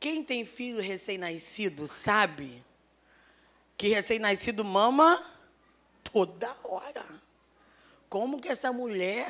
[0.00, 2.64] quem tem filho recém-nascido sabe
[3.76, 5.22] que recém-nascido mama
[6.04, 7.04] toda hora.
[8.08, 9.28] Como que essa mulher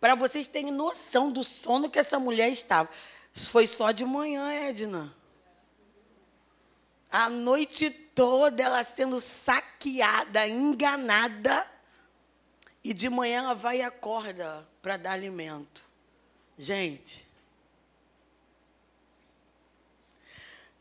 [0.00, 2.88] Para vocês terem noção do sono que essa mulher estava.
[3.34, 5.12] Foi só de manhã, Edna.
[7.10, 11.66] A noite toda ela sendo saqueada, enganada.
[12.84, 15.84] E de manhã ela vai e acorda para dar alimento.
[16.56, 17.26] Gente,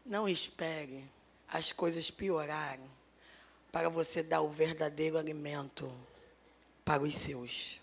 [0.05, 1.03] não espere
[1.47, 2.89] as coisas piorarem
[3.71, 5.93] para você dar o verdadeiro alimento
[6.83, 7.79] para os seus.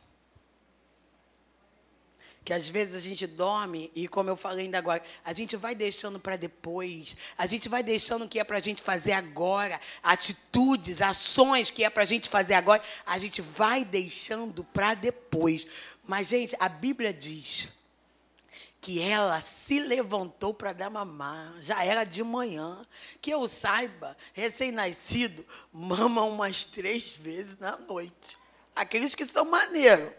[2.45, 5.75] Que às vezes a gente dorme e, como eu falei ainda agora, a gente vai
[5.75, 9.81] deixando para depois, a gente vai deixando o que é para a gente fazer agora,
[10.03, 15.67] atitudes, ações que é para a gente fazer agora, a gente vai deixando para depois.
[16.07, 17.69] Mas, gente, a Bíblia diz
[18.85, 22.85] que ela se levantou para dar mamar, já era de manhã.
[23.23, 28.37] Que eu saiba, recém-nascido mama umas três vezes na noite.
[28.77, 30.13] Aqueles que são maneiros.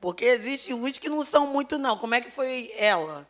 [0.00, 1.96] Porque existem uns que não são muito, não.
[1.96, 3.28] Como é que foi ela?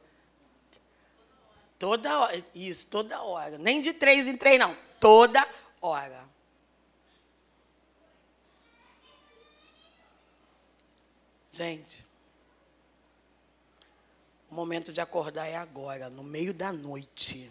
[1.78, 2.44] Toda hora.
[2.54, 3.58] Isso, toda hora.
[3.58, 4.76] Nem de três em três, não.
[4.98, 5.46] Toda
[5.80, 6.26] hora.
[11.50, 12.04] Gente,
[14.50, 17.50] o momento de acordar é agora, no meio da noite.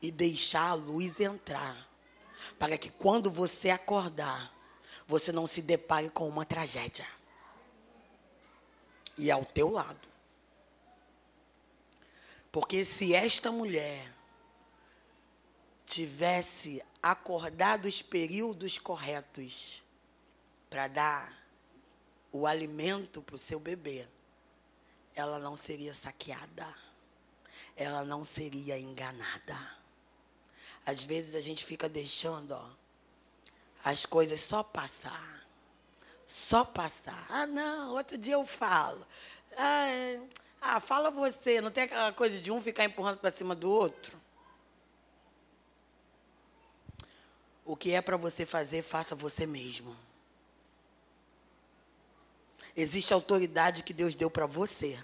[0.00, 1.86] E deixar a luz entrar.
[2.58, 4.50] Para que quando você acordar,
[5.10, 7.06] você não se depare com uma tragédia.
[9.18, 10.08] E ao teu lado.
[12.52, 14.10] Porque se esta mulher
[15.84, 19.82] tivesse acordado os períodos corretos
[20.70, 21.44] para dar
[22.30, 24.06] o alimento para o seu bebê,
[25.14, 26.72] ela não seria saqueada,
[27.76, 29.58] ela não seria enganada.
[30.86, 32.79] Às vezes a gente fica deixando, ó,
[33.84, 35.46] as coisas só passar.
[36.26, 37.26] Só passar.
[37.28, 39.06] Ah, não, outro dia eu falo.
[39.56, 40.20] Ah, é.
[40.60, 41.60] ah fala você.
[41.60, 44.20] Não tem aquela coisa de um ficar empurrando para cima do outro?
[47.64, 49.96] O que é para você fazer, faça você mesmo.
[52.76, 54.98] Existe autoridade que Deus deu para você.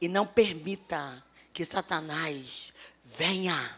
[0.00, 2.72] E não permita que Satanás
[3.04, 3.76] venha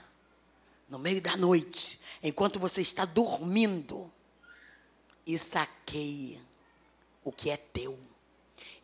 [0.93, 4.13] no meio da noite, enquanto você está dormindo,
[5.27, 6.39] e saqueie
[7.25, 7.99] o que é teu,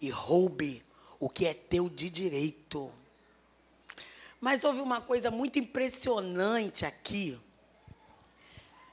[0.01, 0.83] e roube
[1.21, 2.91] o que é teu de direito.
[4.41, 7.39] Mas houve uma coisa muito impressionante aqui,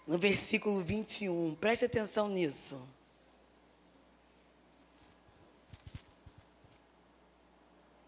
[0.05, 2.85] no versículo 21, preste atenção nisso.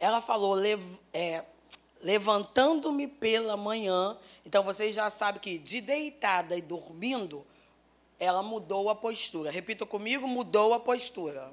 [0.01, 0.57] Ela falou,
[1.13, 1.45] é,
[2.01, 4.17] levantando-me pela manhã.
[4.45, 7.45] Então vocês já sabem que de deitada e dormindo,
[8.19, 9.51] ela mudou a postura.
[9.51, 11.51] Repita comigo, mudou a postura.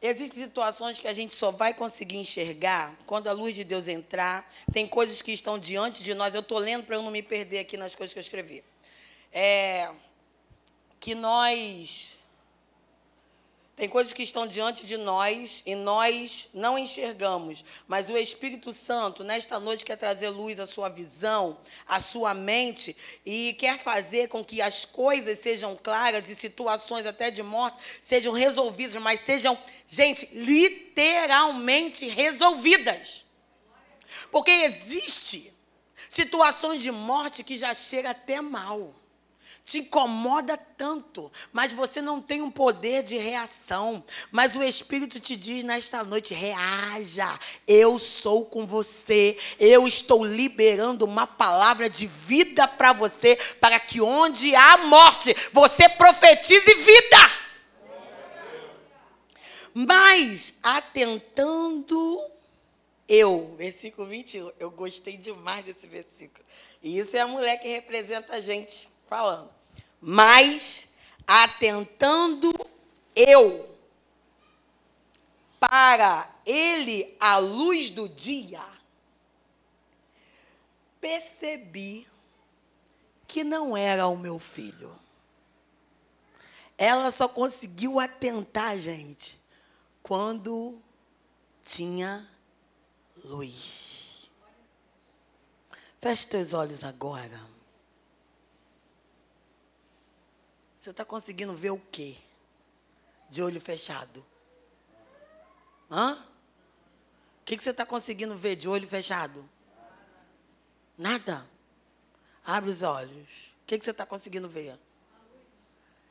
[0.00, 4.48] Existem situações que a gente só vai conseguir enxergar quando a luz de Deus entrar.
[4.72, 6.34] Tem coisas que estão diante de nós.
[6.34, 8.62] Eu estou lendo para eu não me perder aqui nas coisas que eu escrevi.
[9.32, 9.90] É,
[11.00, 12.17] que nós
[13.78, 19.22] tem coisas que estão diante de nós e nós não enxergamos, mas o Espírito Santo,
[19.22, 24.44] nesta noite, quer trazer luz à sua visão, à sua mente e quer fazer com
[24.44, 30.28] que as coisas sejam claras e situações até de morte sejam resolvidas, mas sejam, gente,
[30.32, 33.24] literalmente resolvidas.
[34.32, 35.54] Porque existe
[36.10, 38.92] situações de morte que já chega até mal
[39.68, 44.02] te incomoda tanto, mas você não tem um poder de reação.
[44.32, 51.04] Mas o Espírito te diz nesta noite: reaja, eu sou com você, eu estou liberando
[51.04, 57.30] uma palavra de vida para você, para que onde há morte, você profetize vida.
[59.74, 62.24] Mas atentando
[63.06, 66.44] eu, versículo 21, eu gostei demais desse versículo.
[66.82, 69.57] E isso é a mulher que representa a gente falando
[70.00, 70.88] mas
[71.26, 72.52] atentando
[73.14, 73.68] eu
[75.60, 78.62] para ele a luz do dia,
[81.00, 82.06] percebi
[83.26, 84.96] que não era o meu filho.
[86.76, 89.38] Ela só conseguiu atentar, gente,
[90.02, 90.80] quando
[91.62, 92.26] tinha
[93.24, 94.30] luz.
[96.00, 97.57] Feche teus olhos agora.
[100.80, 102.16] Você está conseguindo ver o quê?
[103.28, 104.24] De olho fechado.
[105.90, 106.14] Hã?
[106.14, 109.48] O que, que você está conseguindo ver de olho fechado?
[110.96, 111.48] Nada.
[112.44, 113.28] Abre os olhos.
[113.68, 114.78] que, que você está conseguindo ver?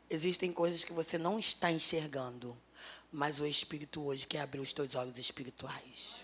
[0.10, 2.56] Existem coisas que você não está enxergando,
[3.12, 6.22] mas o Espírito hoje quer abrir os teus olhos espirituais.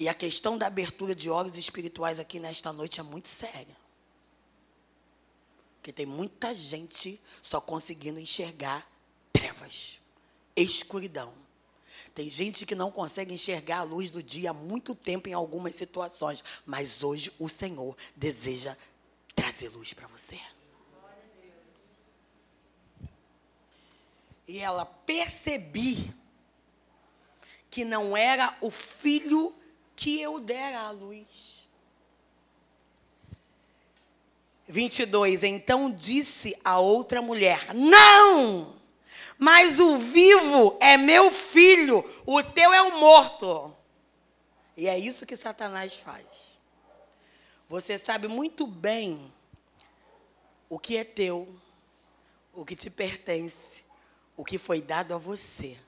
[0.00, 3.76] E a questão da abertura de olhos espirituais aqui nesta noite é muito séria.
[5.76, 8.90] Porque tem muita gente só conseguindo enxergar
[9.30, 10.00] trevas,
[10.56, 11.34] escuridão.
[12.14, 15.76] Tem gente que não consegue enxergar a luz do dia há muito tempo em algumas
[15.76, 18.74] situações, mas hoje o Senhor deseja
[19.34, 20.40] trazer luz para você.
[24.48, 26.10] E ela percebi
[27.70, 29.54] que não era o filho
[30.00, 31.68] que eu dera à luz.
[34.66, 35.42] 22.
[35.44, 38.80] Então disse a outra mulher: Não!
[39.38, 43.76] Mas o vivo é meu filho, o teu é o morto.
[44.74, 46.26] E é isso que Satanás faz.
[47.68, 49.30] Você sabe muito bem
[50.68, 51.46] o que é teu,
[52.54, 53.84] o que te pertence,
[54.34, 55.78] o que foi dado a você.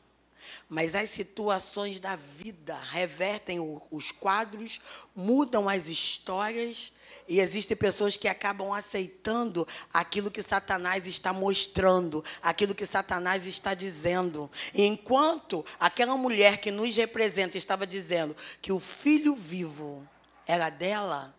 [0.73, 3.59] Mas as situações da vida revertem
[3.91, 4.81] os quadros,
[5.15, 6.95] mudam as histórias,
[7.29, 13.75] e existem pessoas que acabam aceitando aquilo que Satanás está mostrando, aquilo que Satanás está
[13.75, 14.51] dizendo.
[14.73, 20.09] E enquanto aquela mulher que nos representa estava dizendo que o filho vivo
[20.47, 21.37] era dela,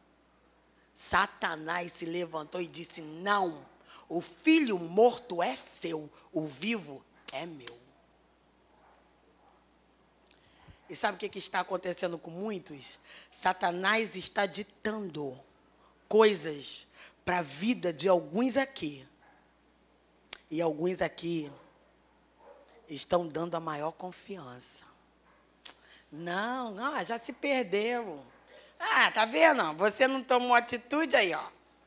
[0.93, 3.65] Satanás se levantou e disse: Não,
[4.07, 7.82] o filho morto é seu, o vivo é meu.
[10.93, 12.99] E sabe o que, está acontecendo com muitos?
[13.31, 15.35] Satanás está ditando
[16.07, 16.85] coisas
[17.25, 19.03] para a vida de alguns aqui.
[20.51, 21.51] E alguns aqui
[22.87, 24.85] estão dando a maior confiança.
[26.11, 28.23] Não, não, já se perdeu.
[28.79, 29.73] Ah, tá vendo?
[29.73, 31.43] Você não tomou atitude aí, ó.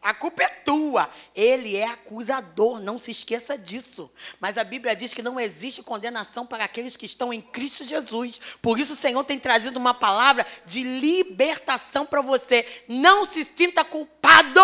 [0.07, 1.11] A culpa é tua.
[1.35, 4.09] Ele é acusador, não se esqueça disso.
[4.39, 8.41] Mas a Bíblia diz que não existe condenação para aqueles que estão em Cristo Jesus.
[8.63, 12.85] Por isso o Senhor tem trazido uma palavra de libertação para você.
[12.87, 14.61] Não se sinta culpado.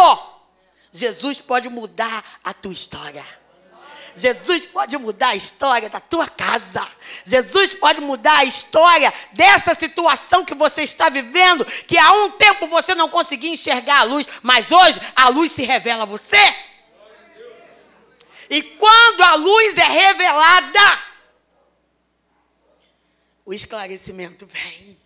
[0.93, 3.42] Jesus pode mudar a tua história.
[4.15, 6.87] Jesus pode mudar a história da tua casa.
[7.25, 12.67] Jesus pode mudar a história dessa situação que você está vivendo, que há um tempo
[12.67, 16.37] você não conseguia enxergar a luz, mas hoje a luz se revela a você.
[18.51, 21.03] E quando a luz é revelada,
[23.47, 24.99] o esclarecimento vem.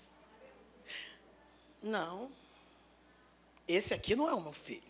[1.82, 2.30] Não,
[3.68, 4.82] esse aqui não é o meu filho.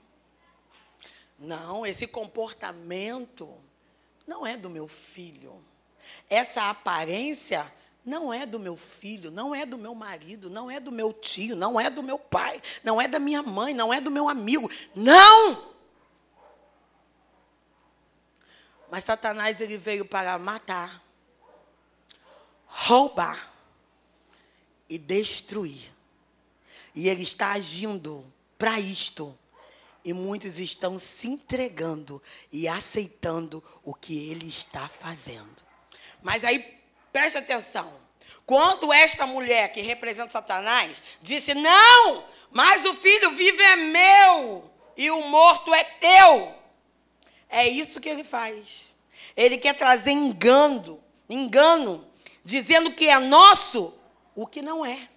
[1.39, 3.66] Não, esse comportamento
[4.27, 5.65] não é do meu filho.
[6.29, 7.73] Essa aparência
[8.05, 11.57] não é do meu filho, não é do meu marido, não é do meu tio,
[11.57, 14.71] não é do meu pai, não é da minha mãe, não é do meu amigo.
[14.95, 15.75] Não!
[18.91, 21.03] Mas Satanás ele veio para matar,
[22.67, 23.53] roubar
[24.89, 25.93] e destruir.
[26.95, 28.25] E ele está agindo
[28.57, 29.37] para isto
[30.07, 35.65] e muitos estão se entregando e aceitando o que ele está fazendo.
[36.23, 36.65] Mas aí,
[37.13, 37.93] preste atenção.
[38.47, 45.11] Quando esta mulher que representa Satanás disse: Não, mas o filho vivo é meu e
[45.11, 46.55] o morto é teu.
[47.49, 48.95] É isso que ele faz.
[49.37, 52.09] Ele quer trazer engano, engano,
[52.45, 53.93] dizendo que é nosso
[54.37, 55.09] o que não é.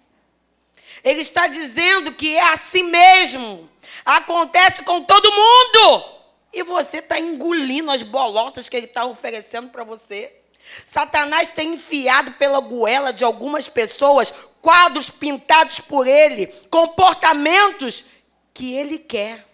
[1.02, 3.68] Ele está dizendo que é assim mesmo.
[4.04, 6.20] Acontece com todo mundo.
[6.52, 10.36] E você está engolindo as bolotas que ele está oferecendo para você.
[10.84, 18.04] Satanás tem enfiado pela goela de algumas pessoas quadros pintados por ele, comportamentos
[18.52, 19.46] que ele quer.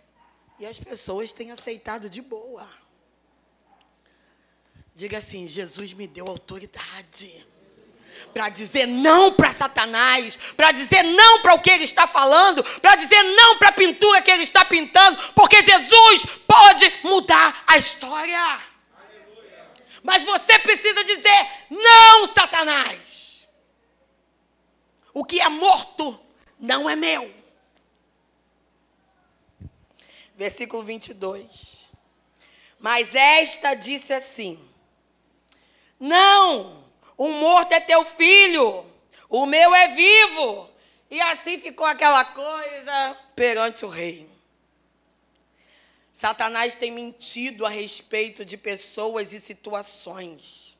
[0.58, 2.68] E as pessoas têm aceitado de boa.
[4.94, 7.46] Diga assim: Jesus me deu autoridade
[8.32, 12.96] para dizer não para Satanás, para dizer não para o que ele está falando, para
[12.96, 18.60] dizer não para a pintura que ele está pintando, porque Jesus pode mudar a história.
[20.02, 23.48] Mas você precisa dizer não, Satanás.
[25.12, 26.20] O que é morto
[26.58, 27.34] não é meu.
[30.36, 31.86] Versículo 22.
[32.78, 34.62] Mas esta disse assim:
[35.98, 36.85] Não,
[37.16, 38.84] o morto é teu filho,
[39.28, 40.70] o meu é vivo.
[41.10, 44.28] E assim ficou aquela coisa perante o rei.
[46.12, 50.76] Satanás tem mentido a respeito de pessoas e situações.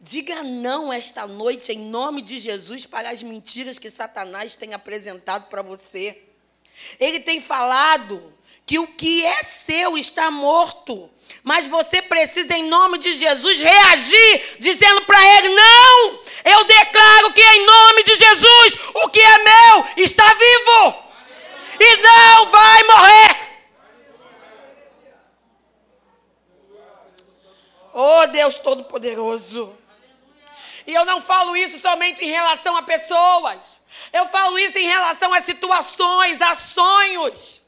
[0.00, 5.48] Diga não esta noite, em nome de Jesus, para as mentiras que Satanás tem apresentado
[5.50, 6.22] para você.
[6.98, 8.34] Ele tem falado
[8.64, 11.10] que o que é seu está morto.
[11.42, 17.42] Mas você precisa, em nome de Jesus, reagir, dizendo para ele: não, eu declaro que
[17.42, 21.10] em nome de Jesus, o que é meu está vivo
[21.80, 23.50] e não vai morrer.
[27.92, 29.76] Oh Deus Todo-Poderoso.
[30.86, 33.80] E eu não falo isso somente em relação a pessoas.
[34.12, 37.59] Eu falo isso em relação a situações, a sonhos.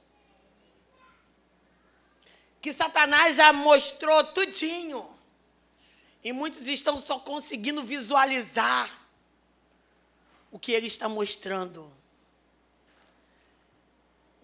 [2.62, 5.10] Que Satanás já mostrou tudinho.
[6.22, 8.88] E muitos estão só conseguindo visualizar
[10.52, 11.92] o que ele está mostrando.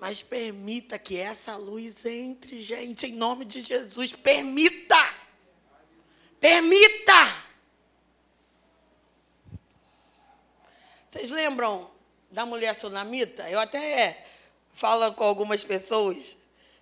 [0.00, 4.12] Mas permita que essa luz entre, gente, em nome de Jesus.
[4.12, 4.96] Permita!
[6.40, 7.48] Permita!
[11.08, 11.90] Vocês lembram
[12.30, 13.48] da mulher sunamita?
[13.50, 14.26] Eu até
[14.74, 16.37] falo com algumas pessoas.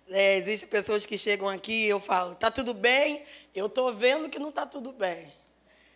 [0.09, 3.23] É, Existem pessoas que chegam aqui e eu falo, tá tudo bem?
[3.53, 5.31] Eu estou vendo que não está tudo bem.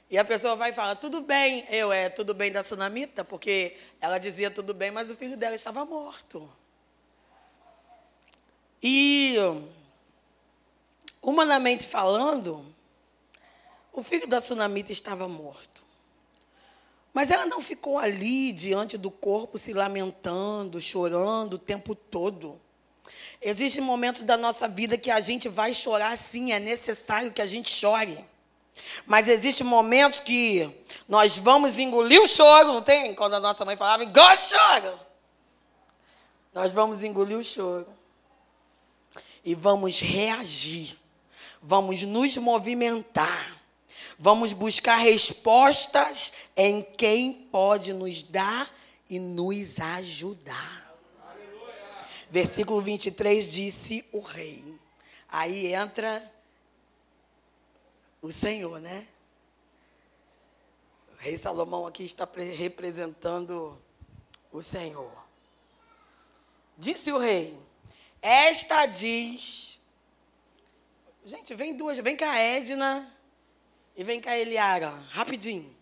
[0.09, 1.66] E a pessoa vai falar, tudo bem.
[1.70, 3.24] Eu, é tudo bem da sunamita?
[3.24, 6.51] Porque ela dizia tudo bem, mas o filho dela estava morto.
[8.84, 9.36] E,
[11.22, 12.66] humanamente falando,
[13.93, 15.86] o filho da sunamita estava morto.
[17.14, 22.59] Mas ela não ficou ali diante do corpo se lamentando, chorando o tempo todo.
[23.41, 27.47] Existem momentos da nossa vida que a gente vai chorar sim, é necessário que a
[27.47, 28.24] gente chore.
[29.06, 30.70] Mas existem momentos que
[31.08, 33.16] nós vamos engolir o choro, não tem?
[33.16, 34.99] Quando a nossa mãe falava, engole o choro.
[36.54, 37.88] Nós vamos engolir o choro.
[39.43, 40.97] E vamos reagir.
[41.62, 43.62] Vamos nos movimentar
[44.24, 48.70] Vamos buscar respostas em quem pode nos dar
[49.10, 50.80] e nos ajudar.
[52.32, 54.79] Versículo 23 disse o rei.
[55.27, 56.32] Aí entra
[58.21, 59.05] o Senhor, né?
[61.11, 62.25] O rei Salomão aqui está
[62.57, 63.77] representando
[64.49, 65.11] o Senhor.
[66.77, 67.59] Disse o rei:
[68.21, 69.82] Esta diz.
[71.25, 73.13] Gente, vem duas, vem cá, Edna.
[73.93, 75.80] E vem cá, Eliara, rapidinho.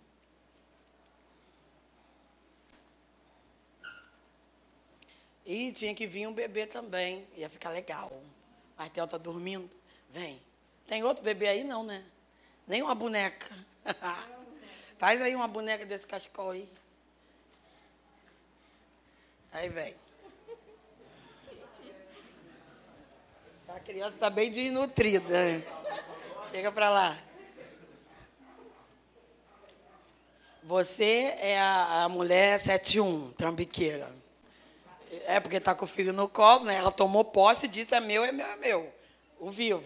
[5.50, 7.28] E tinha que vir um bebê também.
[7.36, 8.12] Ia ficar legal.
[8.78, 9.68] A Martel está dormindo.
[10.12, 10.40] Vem.
[10.86, 11.64] Tem outro bebê aí?
[11.64, 12.06] Não, né?
[12.68, 13.48] Nem uma boneca.
[15.00, 16.72] Faz aí uma boneca desse cachecol aí.
[19.52, 19.96] Aí vem.
[23.70, 25.46] A criança está bem desnutrida.
[25.46, 25.64] Né?
[26.52, 27.20] Chega para lá.
[30.62, 34.19] Você é a, a mulher 71, trambiqueira.
[35.26, 36.76] É porque está com o filho no colo, né?
[36.76, 38.94] Ela tomou posse e disse: é meu, é meu, é meu.
[39.40, 39.84] O vivo.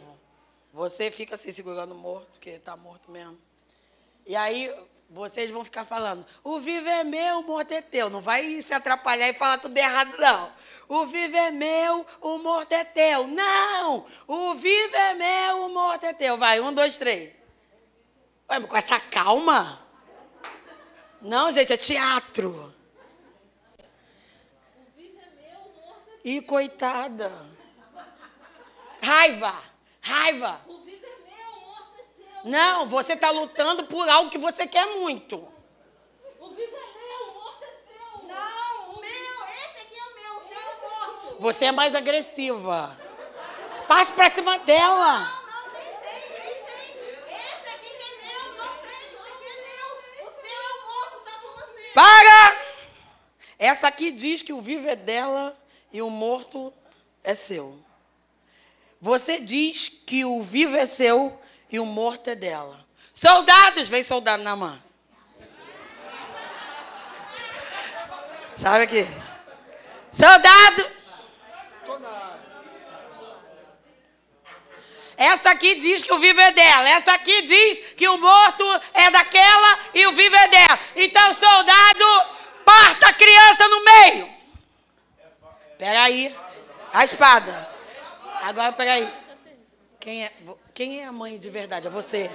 [0.73, 3.37] Você fica se segurando morto, porque está morto mesmo.
[4.25, 4.73] E aí
[5.09, 8.09] vocês vão ficar falando: o vivo é meu, o morto é teu.
[8.09, 10.51] Não vai se atrapalhar e falar tudo errado, não.
[10.89, 13.27] O vivo é meu, o morto é teu.
[13.27, 14.05] Não!
[14.27, 16.37] O vivo é meu, o morto é teu.
[16.37, 17.31] Vai, um, dois, três.
[18.49, 19.81] Ué, com essa calma.
[21.21, 22.73] Não, gente, é teatro.
[26.23, 27.31] E coitada.
[29.01, 29.53] Raiva,
[29.99, 30.61] raiva.
[30.65, 32.51] O vivo é meu, o morto é seu.
[32.51, 35.35] Não, você está lutando por algo que você quer muito.
[36.39, 38.27] O vivo é meu, o morto é seu.
[38.27, 41.41] Não, o meu, esse aqui é o meu, o seu é morto.
[41.41, 42.97] Você é mais agressiva.
[43.87, 45.19] Passe para cima dela.
[45.19, 45.43] Não.
[51.93, 52.57] Para!
[53.59, 55.55] Essa aqui diz que o vivo é dela
[55.93, 56.73] e o morto
[57.23, 57.79] é seu.
[58.99, 61.39] Você diz que o vivo é seu
[61.71, 62.83] e o morto é dela.
[63.13, 64.81] Soldados, vem soldado na mão.
[68.57, 69.05] Sabe aqui?
[70.11, 70.91] Soldado!
[75.15, 76.89] Essa aqui diz que o vivo é dela.
[76.89, 78.63] Essa aqui diz que o morto
[78.93, 80.79] é daquela e o vivo é dela.
[80.95, 82.05] Então, soldado,
[82.65, 84.32] parta a criança no meio.
[85.77, 86.35] Pega aí.
[86.93, 87.69] A espada.
[88.41, 89.13] Agora, pega aí.
[89.99, 90.31] Quem é,
[90.73, 91.87] quem é a mãe de verdade?
[91.87, 92.29] É você.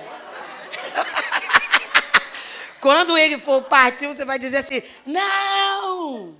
[2.80, 6.36] Quando ele for partir, você vai dizer assim: Não!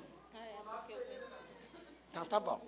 [2.10, 2.60] Então tá bom.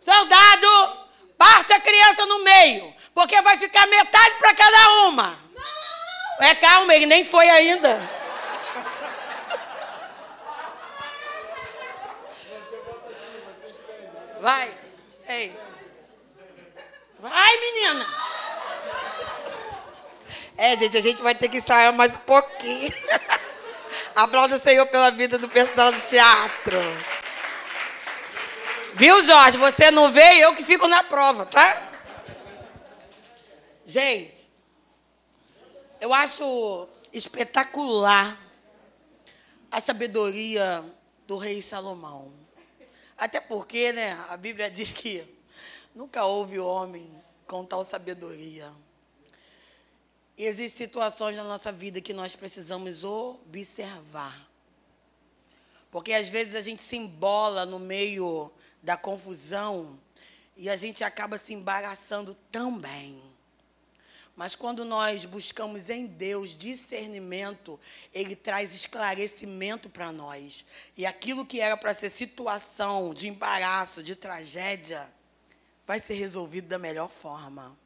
[0.00, 1.02] Soldado,
[1.42, 5.36] Parte a criança no meio, porque vai ficar metade para cada uma.
[6.38, 8.21] É calma, ele nem foi ainda.
[14.42, 14.74] Vai,
[15.28, 15.56] ei.
[17.20, 18.04] Vai, menina.
[20.58, 22.92] É, gente, a gente vai ter que ensaiar mais um pouquinho.
[24.16, 26.76] Aplauda o Senhor pela vida do pessoal do teatro.
[28.94, 29.58] Viu, Jorge?
[29.58, 31.80] Você não veio, eu que fico na prova, tá?
[33.86, 34.50] Gente,
[36.00, 38.36] eu acho espetacular
[39.70, 40.84] a sabedoria
[41.28, 42.41] do rei Salomão.
[43.22, 45.24] Até porque, né, a Bíblia diz que
[45.94, 47.08] nunca houve homem
[47.46, 48.72] com tal sabedoria.
[50.36, 54.50] Existem situações na nossa vida que nós precisamos observar.
[55.88, 58.50] Porque às vezes a gente se embola no meio
[58.82, 60.00] da confusão
[60.56, 63.22] e a gente acaba se embaraçando também.
[64.34, 67.78] Mas quando nós buscamos em Deus discernimento,
[68.12, 70.64] Ele traz esclarecimento para nós.
[70.96, 75.12] E aquilo que era para ser situação de embaraço, de tragédia,
[75.86, 77.76] vai ser resolvido da melhor forma.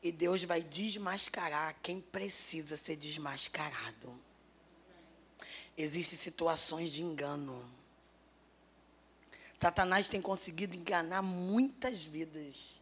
[0.00, 4.16] E Deus vai desmascarar quem precisa ser desmascarado.
[5.76, 7.68] Existem situações de engano.
[9.60, 12.77] Satanás tem conseguido enganar muitas vidas.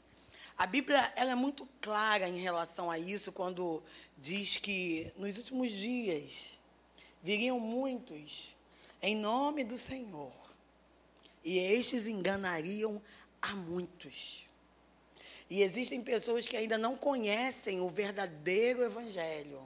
[0.59, 3.83] A Bíblia ela é muito clara em relação a isso quando
[4.17, 6.59] diz que nos últimos dias
[7.23, 8.57] viriam muitos
[9.03, 10.33] em nome do Senhor
[11.45, 13.03] e estes enganariam
[13.43, 14.47] a muitos.
[15.49, 19.61] E existem pessoas que ainda não conhecem o verdadeiro evangelho.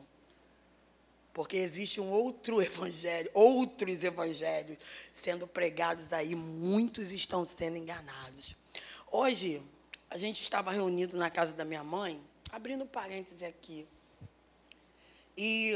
[1.32, 4.76] Porque existe um outro evangelho, outros evangelhos
[5.14, 8.57] sendo pregados aí, muitos estão sendo enganados.
[9.11, 9.62] Hoje,
[10.11, 13.86] a gente estava reunido na casa da minha mãe, abrindo parênteses aqui.
[15.36, 15.72] E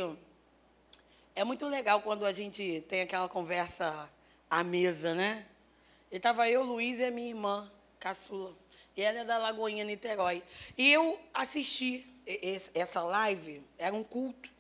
[1.37, 4.11] é muito legal quando a gente tem aquela conversa
[4.51, 5.47] à mesa, né?
[6.11, 7.71] E estava eu, Luiz e a minha irmã,
[8.01, 8.53] caçula.
[8.97, 10.43] E ela é da Lagoinha, Niterói.
[10.77, 12.05] E eu assisti
[12.75, 14.51] essa live, era um culto.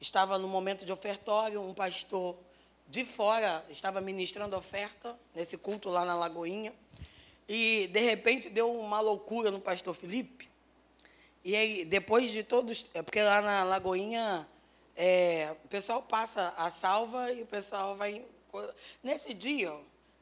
[0.00, 2.36] Estava no momento de ofertório, um pastor
[2.88, 6.72] de fora estava ministrando oferta nesse culto lá na Lagoinha.
[7.48, 10.48] E, de repente, deu uma loucura no pastor Felipe.
[11.44, 12.86] E aí, depois de todos.
[12.94, 14.48] É porque lá na Lagoinha,
[14.96, 18.24] é, o pessoal passa a salva e o pessoal vai.
[19.02, 19.72] Nesse dia,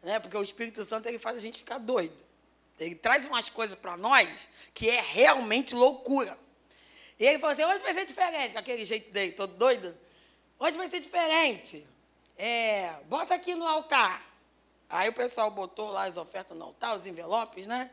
[0.03, 2.17] né, porque o Espírito Santo ele faz a gente ficar doido.
[2.79, 6.37] Ele traz umas coisas para nós que é realmente loucura.
[7.19, 9.97] E ele falou assim: hoje vai ser diferente, com aquele jeito dele, todo doido.
[10.59, 11.87] Hoje vai ser diferente.
[12.37, 14.32] É, bota aqui no altar.
[14.93, 17.91] Aí o pessoal botou lá as ofertas no altar, os envelopes, né?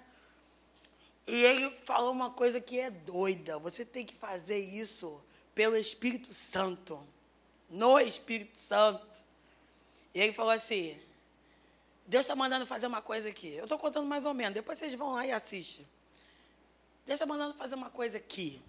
[1.26, 3.58] E ele falou uma coisa que é doida.
[3.58, 5.24] Você tem que fazer isso
[5.56, 7.02] pelo Espírito Santo.
[7.70, 9.24] No Espírito Santo.
[10.14, 11.00] E ele falou assim:
[12.06, 13.54] Deus está mandando fazer uma coisa aqui.
[13.54, 14.56] Eu estou contando mais ou menos.
[14.56, 15.88] Depois vocês vão lá e assistem.
[17.06, 18.62] Deus está mandando fazer uma coisa aqui.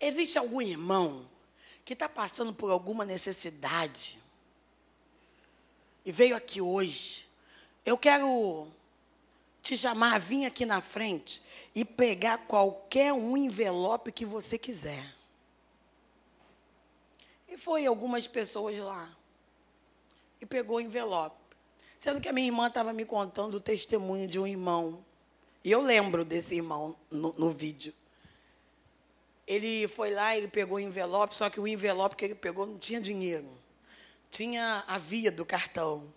[0.00, 1.28] Existe algum irmão
[1.84, 4.21] que está passando por alguma necessidade
[6.04, 7.28] e veio aqui hoje,
[7.86, 8.68] eu quero
[9.62, 11.42] te chamar, vir aqui na frente
[11.74, 15.14] e pegar qualquer um envelope que você quiser.
[17.48, 19.16] E foi algumas pessoas lá.
[20.40, 21.36] E pegou o envelope.
[21.98, 25.04] Sendo que a minha irmã estava me contando o testemunho de um irmão.
[25.62, 27.94] E eu lembro desse irmão no, no vídeo.
[29.46, 32.78] Ele foi lá, ele pegou o envelope, só que o envelope que ele pegou não
[32.78, 33.61] tinha dinheiro
[34.32, 36.12] tinha a via do cartão.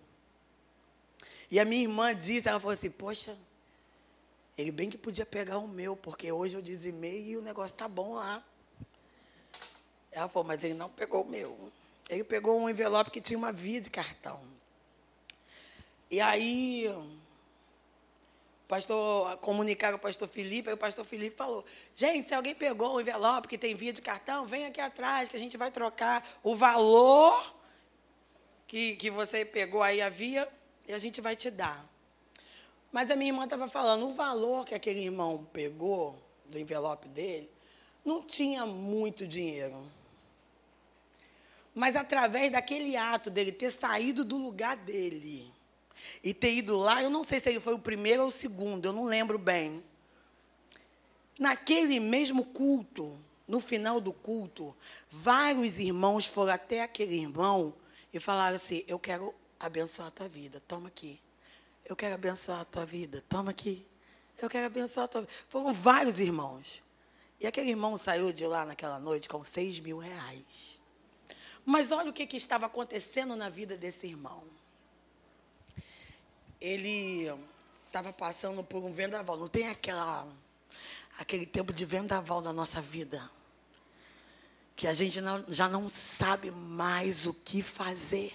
[1.51, 3.37] E a minha irmã disse, ela falou assim, poxa,
[4.57, 7.87] ele bem que podia pegar o meu, porque hoje eu dizimei e o negócio tá
[7.87, 8.43] bom lá.
[10.11, 11.71] Ela falou, mas ele não pegou o meu.
[12.09, 14.41] Ele pegou um envelope que tinha uma via de cartão.
[16.09, 16.85] E aí,
[18.65, 23.01] pastor, comunicaram o pastor Felipe, aí o pastor Felipe falou, gente, se alguém pegou o
[23.01, 26.55] envelope que tem via de cartão, vem aqui atrás, que a gente vai trocar o
[26.55, 27.54] valor
[28.75, 30.49] que, que você pegou aí a via
[30.85, 31.89] e a gente vai te dar.
[32.91, 37.49] Mas a minha irmã estava falando, o valor que aquele irmão pegou do envelope dele
[38.03, 39.81] não tinha muito dinheiro.
[41.73, 45.49] Mas através daquele ato dele ter saído do lugar dele
[46.21, 48.87] e ter ido lá, eu não sei se ele foi o primeiro ou o segundo,
[48.87, 49.81] eu não lembro bem.
[51.39, 53.17] Naquele mesmo culto,
[53.47, 54.75] no final do culto,
[55.09, 57.73] vários irmãos foram até aquele irmão
[58.15, 61.21] e falaram assim: Eu quero abençoar a tua vida, toma aqui.
[61.83, 63.85] Eu quero abençoar a tua vida, toma aqui.
[64.37, 65.33] Eu quero abençoar a tua vida.
[65.49, 66.81] Foram vários irmãos.
[67.39, 70.79] E aquele irmão saiu de lá naquela noite com seis mil reais.
[71.65, 74.43] Mas olha o que, que estava acontecendo na vida desse irmão.
[76.61, 77.29] Ele
[77.85, 79.35] estava passando por um vendaval.
[79.35, 80.25] Não tem aquela,
[81.19, 83.29] aquele tempo de vendaval na nossa vida?
[84.75, 88.33] Que a gente não, já não sabe mais o que fazer.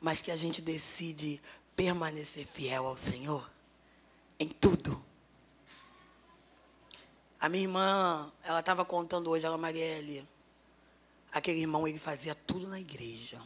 [0.00, 1.40] Mas que a gente decide
[1.74, 3.50] permanecer fiel ao Senhor
[4.38, 5.02] em tudo.
[7.40, 10.26] A minha irmã, ela estava contando hoje, ela, Marielle,
[11.32, 13.40] aquele irmão, ele fazia tudo na igreja.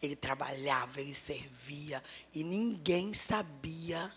[0.00, 2.02] Ele trabalhava, ele servia,
[2.34, 4.12] e ninguém sabia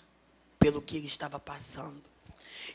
[0.60, 2.04] pelo que ele estava passando.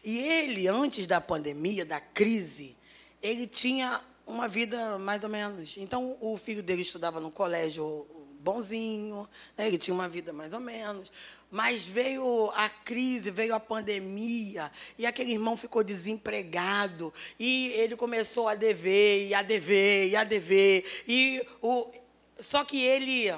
[0.04, 2.76] E ele, antes da pandemia, da crise,
[3.22, 5.76] ele tinha uma vida mais ou menos.
[5.76, 8.06] Então, o filho dele estudava no colégio
[8.40, 9.66] bonzinho, né?
[9.66, 11.12] ele tinha uma vida mais ou menos.
[11.50, 18.46] Mas veio a crise, veio a pandemia, e aquele irmão ficou desempregado, e ele começou
[18.46, 20.84] a dever, e a dever, e a dever.
[21.08, 21.90] E o,
[22.38, 23.34] só que ele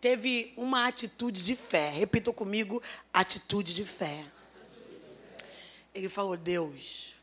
[0.00, 1.90] teve uma atitude de fé.
[1.90, 2.82] Repita comigo,
[3.12, 4.24] atitude de fé.
[5.94, 7.14] Ele falou: Deus,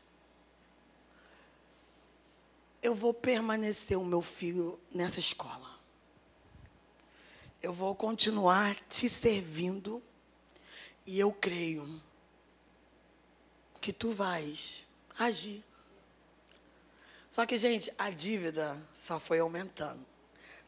[2.86, 5.66] eu vou permanecer o meu filho nessa escola
[7.66, 10.00] eu vou continuar te servindo
[11.04, 12.00] e eu creio
[13.80, 14.84] que tu vais
[15.18, 15.64] agir.
[17.28, 20.06] Só que, gente, a dívida só foi aumentando,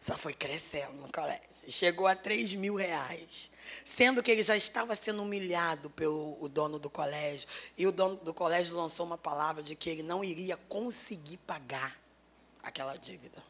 [0.01, 1.49] só foi crescendo no colégio.
[1.69, 3.53] Chegou a 3 mil reais.
[3.85, 7.47] Sendo que ele já estava sendo humilhado pelo o dono do colégio.
[7.77, 11.97] E o dono do colégio lançou uma palavra de que ele não iria conseguir pagar
[12.63, 13.43] aquela dívida.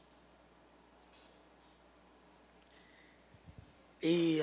[4.03, 4.41] E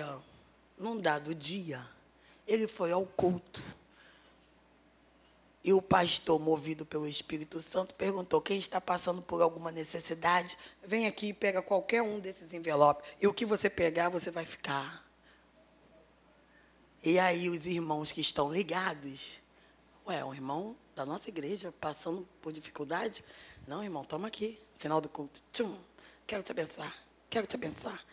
[0.78, 1.86] num dado dia,
[2.48, 3.62] ele foi ao culto.
[5.64, 11.08] E o pastor, movido pelo Espírito Santo, perguntou: quem está passando por alguma necessidade, vem
[11.08, 13.10] aqui e pega qualquer um desses envelopes.
[13.20, 15.04] E o que você pegar, você vai ficar.
[17.02, 19.40] E aí os irmãos que estão ligados,
[20.06, 23.24] ué, um irmão da nossa igreja passando por dificuldade?
[23.68, 25.42] Não, irmão, toma aqui, final do culto.
[25.52, 25.78] Tchum,
[26.28, 26.96] quero te abençoar,
[27.30, 28.04] quero te abençoar.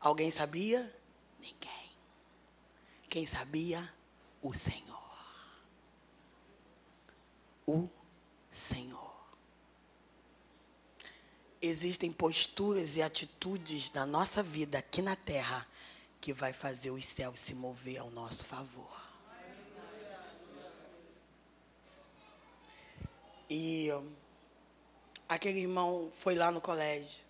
[0.00, 0.94] Alguém sabia?
[1.38, 1.90] Ninguém.
[3.08, 3.92] Quem sabia?
[4.40, 5.00] O Senhor.
[7.66, 7.88] O
[8.52, 9.10] Senhor.
[11.60, 15.66] Existem posturas e atitudes na nossa vida aqui na terra
[16.18, 18.98] que vai fazer os céus se mover ao nosso favor.
[23.48, 23.88] E
[25.30, 27.24] aquele irmão foi lá no colégio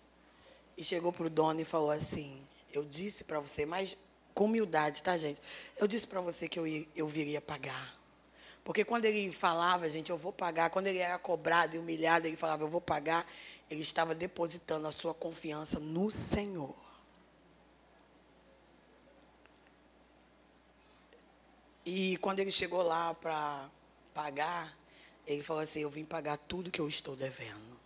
[0.75, 2.41] e chegou para o dono e falou assim:
[2.73, 3.95] eu disse para você, mas
[4.33, 5.39] com humildade, tá, gente?
[5.77, 7.95] Eu disse para você que eu, eu viria pagar.
[8.63, 12.37] Porque quando ele falava, gente, eu vou pagar, quando ele era cobrado e humilhado, ele
[12.37, 13.27] falava, eu vou pagar,
[13.69, 16.75] ele estava depositando a sua confiança no Senhor.
[21.85, 23.69] E quando ele chegou lá para
[24.13, 24.75] pagar,
[25.25, 27.80] ele falou assim: Eu vim pagar tudo que eu estou devendo.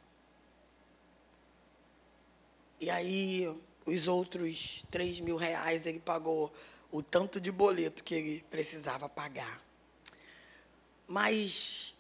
[2.80, 3.54] E aí
[3.86, 6.54] os outros 3 mil reais ele pagou
[6.92, 9.62] o tanto de boleto que ele precisava pagar.
[11.08, 11.94] Mas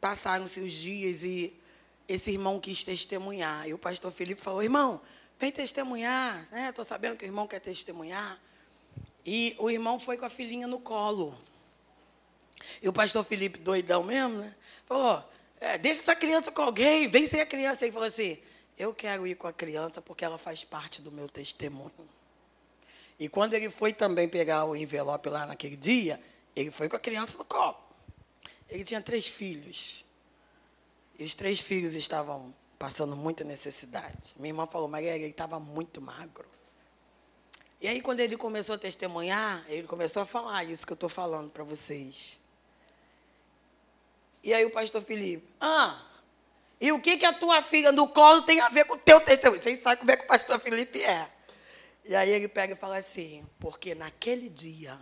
[0.00, 1.56] passaram-se os dias e
[2.08, 3.68] esse irmão quis testemunhar.
[3.68, 5.00] E o pastor Felipe falou: irmão,
[5.38, 6.42] vem testemunhar.
[6.68, 6.88] Estou né?
[6.88, 8.40] sabendo que o irmão quer testemunhar.
[9.24, 11.38] E o irmão foi com a filhinha no colo.
[12.82, 14.54] E o pastor Felipe, doidão mesmo, né?
[14.86, 15.22] Falou:
[15.60, 17.84] é, deixa essa criança com alguém, vem sem a criança.
[17.84, 18.38] Ele falou assim:
[18.80, 22.08] eu quero ir com a criança porque ela faz parte do meu testemunho.
[23.18, 26.18] E quando ele foi também pegar o envelope lá naquele dia,
[26.56, 27.76] ele foi com a criança no colo.
[28.70, 30.02] Ele tinha três filhos.
[31.18, 34.32] E os três filhos estavam passando muita necessidade.
[34.36, 36.48] Minha irmã falou, Maria, ele estava muito magro.
[37.82, 41.10] E aí, quando ele começou a testemunhar, ele começou a falar isso que eu estou
[41.10, 42.40] falando para vocês.
[44.42, 46.02] E aí o pastor Felipe, ah,
[46.80, 49.20] e o que, que a tua filha no colo tem a ver com o teu
[49.20, 49.60] testemunho?
[49.60, 51.30] Vocês sabem como é que o pastor Felipe é.
[52.06, 54.98] E aí ele pega e fala assim: porque naquele dia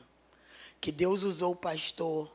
[0.80, 2.34] que Deus usou o pastor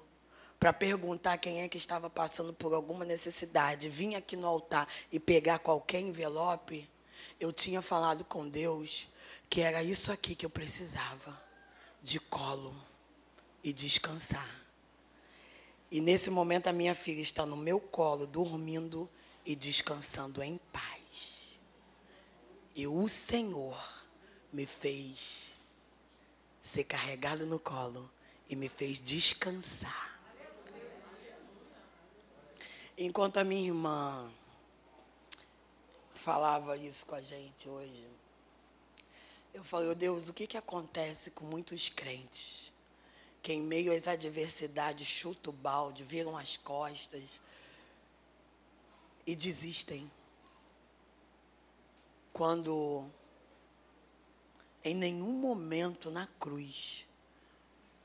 [0.57, 5.19] para perguntar quem é que estava passando por alguma necessidade, vir aqui no altar e
[5.19, 6.89] pegar qualquer envelope,
[7.37, 9.09] eu tinha falado com Deus
[9.49, 11.37] que era isso aqui que eu precisava:
[12.01, 12.73] de colo
[13.61, 14.63] e descansar.
[15.91, 19.09] E nesse momento a minha filha está no meu colo, dormindo
[19.45, 21.57] e descansando em paz.
[22.75, 23.77] E o Senhor
[24.51, 25.53] me fez
[26.63, 28.09] ser carregado no colo
[28.49, 30.13] e me fez descansar
[32.95, 34.31] Enquanto a minha irmã
[36.13, 38.07] falava isso com a gente hoje,
[39.51, 42.71] eu falei, oh Deus, o que, que acontece com muitos crentes?
[43.41, 47.41] Que em meio às adversidades chutam o balde, viram as costas
[49.25, 50.11] e desistem.
[52.31, 53.09] Quando
[54.83, 57.07] em nenhum momento na cruz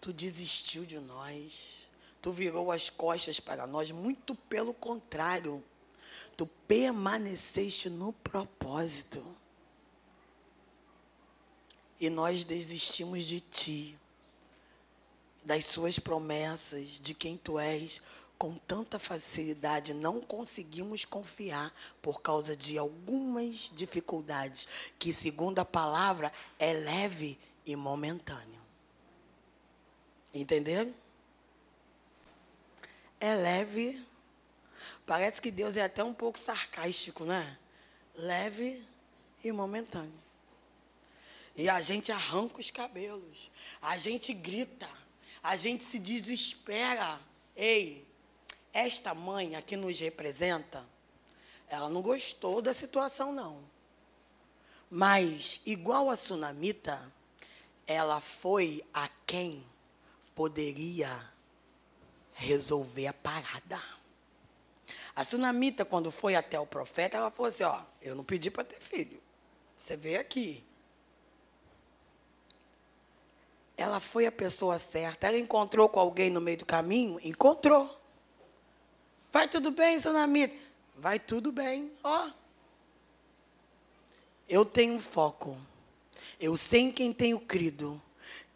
[0.00, 1.88] tu desistiu de nós,
[2.22, 5.64] tu virou as costas para nós, muito pelo contrário,
[6.36, 9.24] tu permaneceste no propósito.
[12.00, 13.98] E nós desistimos de ti,
[15.42, 18.00] das suas promessas, de quem tu és,
[18.38, 24.68] com tanta facilidade, não conseguimos confiar por causa de algumas dificuldades,
[24.98, 28.62] que, segundo a palavra, é leve e momentâneo.
[30.32, 30.94] Entenderam?
[33.20, 34.00] É leve.
[35.04, 37.58] Parece que Deus é até um pouco sarcástico, né?
[38.14, 38.86] Leve
[39.42, 40.28] e momentâneo.
[41.56, 43.50] E a gente arranca os cabelos,
[43.82, 44.88] a gente grita,
[45.42, 47.20] a gente se desespera.
[47.56, 48.07] Ei,
[48.78, 50.86] esta mãe aqui nos representa,
[51.68, 53.60] ela não gostou da situação, não.
[54.88, 57.12] Mas, igual a Sunamita,
[57.86, 59.66] ela foi a quem
[60.32, 61.10] poderia
[62.34, 63.82] resolver a parada.
[65.14, 68.62] A Sunamita, quando foi até o profeta, ela falou assim: Ó, eu não pedi para
[68.62, 69.20] ter filho.
[69.76, 70.64] Você veio aqui.
[73.76, 75.26] Ela foi a pessoa certa.
[75.26, 77.18] Ela encontrou com alguém no meio do caminho?
[77.22, 77.97] Encontrou.
[79.32, 80.54] Vai tudo bem, Sunamita?
[80.96, 81.92] Vai tudo bem.
[82.02, 82.30] Ó.
[84.48, 85.56] Eu tenho foco.
[86.40, 88.00] Eu sei em quem tenho crido.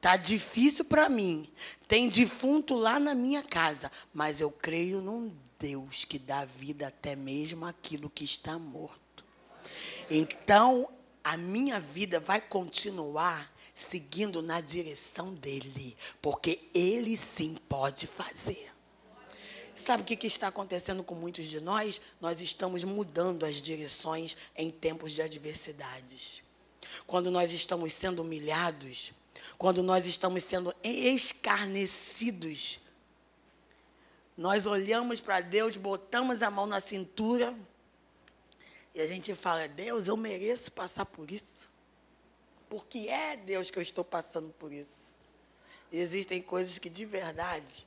[0.01, 1.49] Tá difícil para mim.
[1.87, 7.15] Tem defunto lá na minha casa, mas eu creio num Deus que dá vida até
[7.15, 9.25] mesmo aquilo que está morto.
[10.11, 10.89] Então,
[11.23, 18.72] a minha vida vai continuar seguindo na direção dele, porque ele sim pode fazer.
[19.77, 22.01] Sabe o que, está acontecendo com muitos de nós?
[22.21, 26.43] Nós estamos mudando as direções em tempos de adversidades.
[27.07, 29.13] Quando nós estamos sendo humilhados,
[29.59, 32.81] quando nós estamos sendo escarnecidos,
[34.37, 37.57] nós olhamos para Deus, botamos a mão na cintura
[38.95, 41.71] e a gente fala: Deus, eu mereço passar por isso.
[42.69, 45.03] Porque é Deus que eu estou passando por isso.
[45.91, 47.87] E existem coisas que de verdade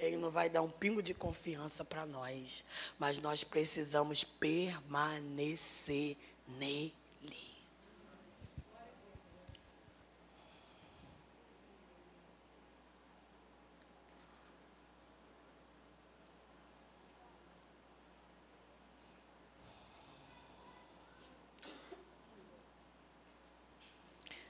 [0.00, 2.64] ele não vai dar um pingo de confiança para nós,
[2.98, 6.16] mas nós precisamos permanecer
[6.58, 6.92] nele.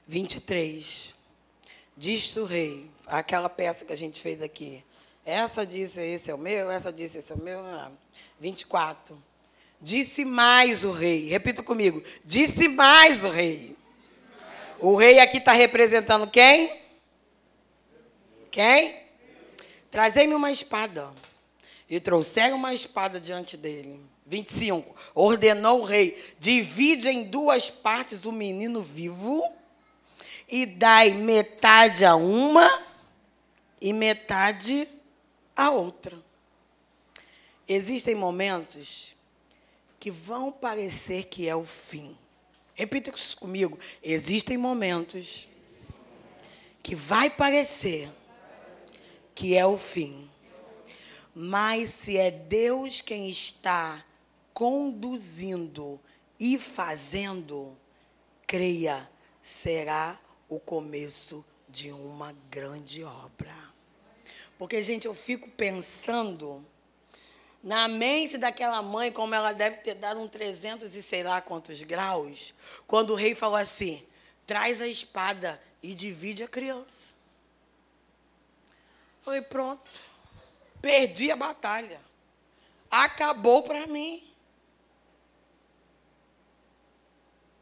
[0.07, 1.15] Vinte e três.
[1.95, 4.83] Diz o rei, aquela peça que a gente fez aqui.
[5.25, 7.63] Essa disse, esse é o meu, essa disse, esse é o meu.
[8.39, 9.15] 24.
[9.15, 9.17] Ah,
[9.79, 11.27] disse mais o rei.
[11.27, 12.03] Repita comigo.
[12.25, 13.75] Disse mais o rei.
[14.79, 16.75] O rei aqui está representando quem?
[18.49, 18.99] Quem?
[19.91, 21.13] Trazei-me uma espada.
[21.87, 23.99] E trouxeram uma espada diante dele.
[24.25, 24.95] 25.
[25.13, 29.43] Ordenou o rei: divide em duas partes o menino vivo
[30.49, 32.83] e dai metade a uma
[33.79, 35.00] e metade a
[35.69, 36.17] outra.
[37.67, 39.15] Existem momentos
[39.99, 42.17] que vão parecer que é o fim.
[42.73, 43.77] Repita isso comigo.
[44.01, 45.47] Existem momentos
[46.81, 48.11] que vai parecer
[49.35, 50.29] que é o fim.
[51.33, 54.03] Mas se é Deus quem está
[54.53, 55.99] conduzindo
[56.39, 57.77] e fazendo,
[58.45, 59.09] creia,
[59.41, 63.55] será o começo de uma grande obra.
[64.61, 66.63] Porque, gente, eu fico pensando
[67.63, 71.81] na mente daquela mãe, como ela deve ter dado um 300 e sei lá quantos
[71.81, 72.53] graus,
[72.85, 74.05] quando o rei falou assim:
[74.45, 77.15] traz a espada e divide a criança.
[79.23, 79.83] Falei, pronto,
[80.79, 81.99] perdi a batalha.
[82.91, 84.30] Acabou para mim.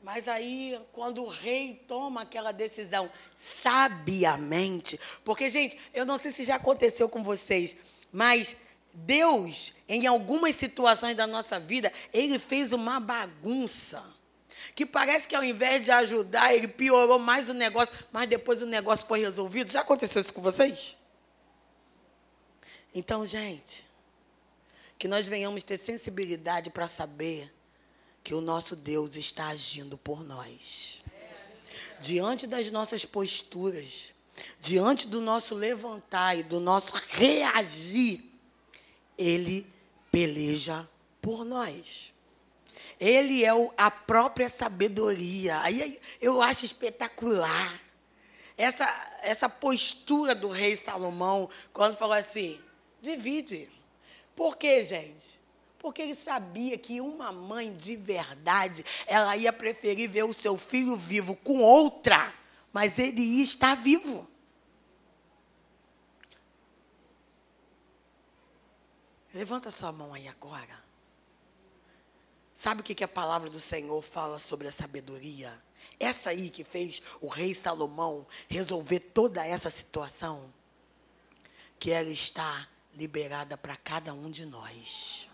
[0.02, 6.44] Mas aí, quando o rei toma aquela decisão sabiamente, porque, gente, eu não sei se
[6.46, 7.76] já aconteceu com vocês,
[8.12, 8.56] mas
[8.94, 14.04] Deus, em algumas situações da nossa vida, ele fez uma bagunça.
[14.74, 18.66] Que parece que ao invés de ajudar, ele piorou mais o negócio, mas depois o
[18.66, 19.72] negócio foi resolvido.
[19.72, 20.96] Já aconteceu isso com vocês?
[22.94, 23.86] Então, gente,
[24.98, 27.54] que nós venhamos ter sensibilidade para saber
[28.24, 31.04] que o nosso Deus está agindo por nós.
[32.00, 34.14] Diante das nossas posturas,
[34.60, 38.24] diante do nosso levantar e do nosso reagir,
[39.18, 39.66] Ele
[40.12, 40.88] peleja
[41.22, 42.14] por nós.
[43.00, 45.60] Ele é a própria sabedoria.
[45.62, 47.82] Aí eu acho espetacular
[48.58, 52.60] essa, essa postura do rei Salomão, quando falou assim:
[53.02, 53.70] divide.
[54.36, 55.39] Por quê, gente?
[55.80, 60.96] Porque ele sabia que uma mãe de verdade, ela ia preferir ver o seu filho
[60.98, 62.34] vivo com outra,
[62.72, 64.30] mas ele ia estar vivo.
[69.34, 70.84] Levanta sua mão aí agora.
[72.54, 75.64] Sabe o que, que a palavra do Senhor fala sobre a sabedoria?
[75.98, 80.54] Essa aí que fez o rei Salomão resolver toda essa situação,
[81.80, 85.29] que ela está liberada para cada um de nós.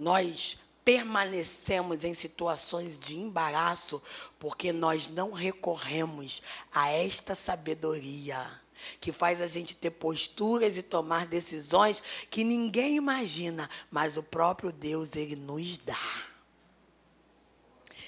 [0.00, 4.02] Nós permanecemos em situações de embaraço
[4.38, 6.42] porque nós não recorremos
[6.72, 8.40] a esta sabedoria
[8.98, 14.72] que faz a gente ter posturas e tomar decisões que ninguém imagina, mas o próprio
[14.72, 16.24] Deus ele nos dá.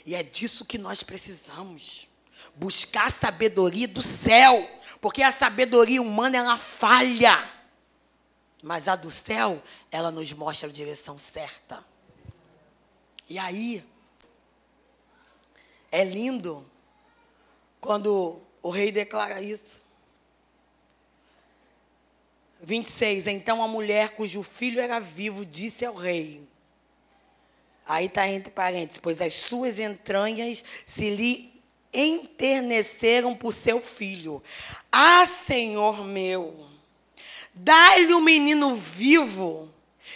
[0.07, 2.09] E é disso que nós precisamos.
[2.57, 4.67] Buscar a sabedoria do céu,
[4.99, 7.62] porque a sabedoria humana ela falha.
[8.63, 9.61] Mas a do céu,
[9.91, 11.85] ela nos mostra a direção certa.
[13.29, 13.85] E aí,
[15.91, 16.65] é lindo
[17.81, 19.83] quando o rei declara isso.
[22.63, 23.27] 26.
[23.27, 26.49] Então a mulher cujo filho era vivo disse ao rei:
[27.85, 34.43] Aí está entre parênteses, pois as suas entranhas se lhe enterneceram por seu filho.
[34.91, 36.72] Ah, Senhor meu,
[37.55, 39.73] dai-lhe o menino vivo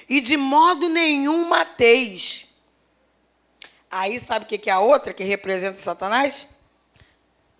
[0.08, 2.46] e de modo nenhum mateis.
[3.90, 6.48] Aí sabe o que é a outra que representa Satanás?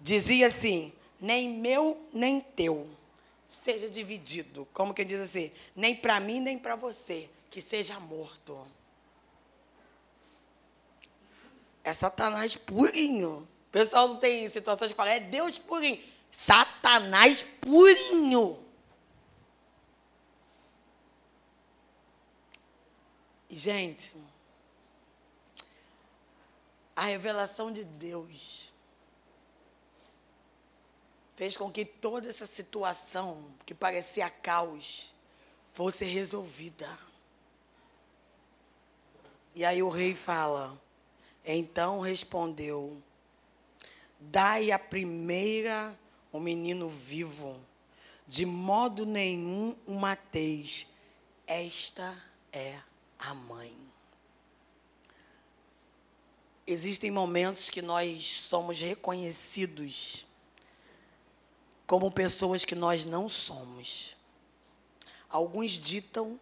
[0.01, 2.87] Dizia assim: nem meu, nem teu.
[3.65, 4.67] Seja dividido.
[4.73, 5.51] Como que diz assim?
[5.75, 7.29] Nem para mim, nem para você.
[7.51, 8.67] Que seja morto.
[11.83, 13.49] É Satanás purinho.
[13.69, 15.99] O pessoal não tem situações de falar, é Deus purinho.
[16.31, 18.66] Satanás purinho.
[23.49, 24.17] E, gente,
[26.95, 28.73] a revelação de Deus
[31.37, 35.15] fez com que toda essa situação que parecia caos
[35.73, 36.89] fosse resolvida.
[39.55, 40.81] E aí o rei fala:
[41.45, 43.01] então respondeu:
[44.19, 45.97] Dai a primeira
[46.33, 47.61] o menino vivo,
[48.27, 50.87] de modo nenhum o mateis.
[51.47, 52.21] Esta
[52.53, 52.81] é
[53.35, 53.77] mãe.
[56.67, 60.27] Existem momentos que nós somos reconhecidos
[61.87, 64.17] como pessoas que nós não somos.
[65.29, 66.41] Alguns ditam,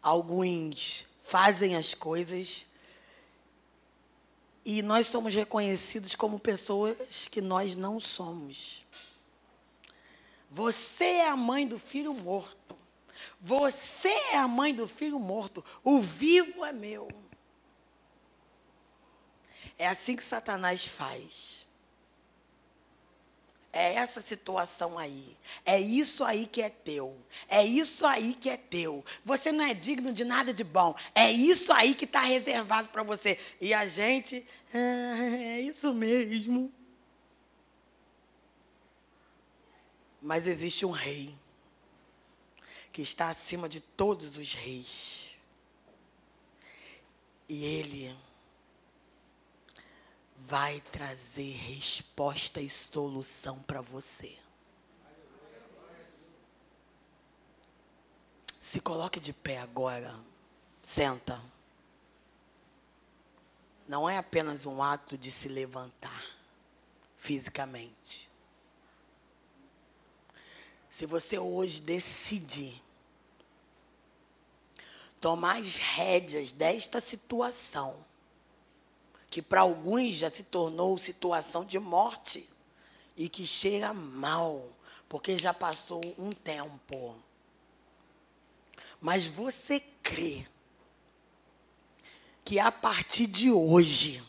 [0.00, 2.66] alguns fazem as coisas
[4.64, 8.84] e nós somos reconhecidos como pessoas que nós não somos.
[10.50, 12.76] Você é a mãe do filho morto.
[13.40, 15.64] Você é a mãe do filho morto.
[15.82, 17.08] O vivo é meu.
[19.78, 21.66] É assim que Satanás faz.
[23.72, 25.36] É essa situação aí.
[25.64, 27.16] É isso aí que é teu.
[27.48, 29.04] É isso aí que é teu.
[29.24, 30.94] Você não é digno de nada de bom.
[31.14, 33.38] É isso aí que está reservado para você.
[33.60, 36.70] E a gente, ah, é isso mesmo.
[40.20, 41.34] Mas existe um rei
[42.92, 45.34] que está acima de todos os reis.
[47.48, 48.14] E ele
[50.38, 54.38] vai trazer resposta e solução para você.
[58.60, 60.18] Se coloque de pé agora.
[60.82, 61.40] Senta.
[63.86, 66.24] Não é apenas um ato de se levantar
[67.16, 68.31] fisicamente.
[71.02, 72.80] Se você hoje decide
[75.20, 78.06] tomar as rédeas desta situação,
[79.28, 82.48] que para alguns já se tornou situação de morte
[83.16, 84.64] e que cheira mal,
[85.08, 87.16] porque já passou um tempo.
[89.00, 90.46] Mas você crê
[92.44, 94.22] que a partir de hoje,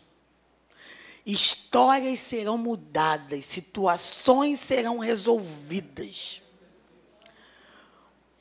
[1.24, 6.41] histórias serão mudadas, situações serão resolvidas.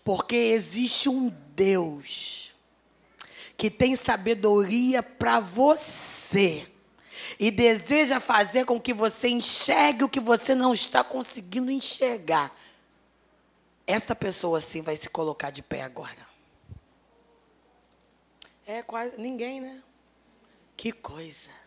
[0.05, 2.53] Porque existe um Deus
[3.57, 6.67] que tem sabedoria para você
[7.39, 12.57] e deseja fazer com que você enxergue o que você não está conseguindo enxergar.
[13.87, 16.27] Essa pessoa sim vai se colocar de pé agora.
[18.67, 19.83] É quase ninguém, né?
[20.77, 21.62] Que coisa.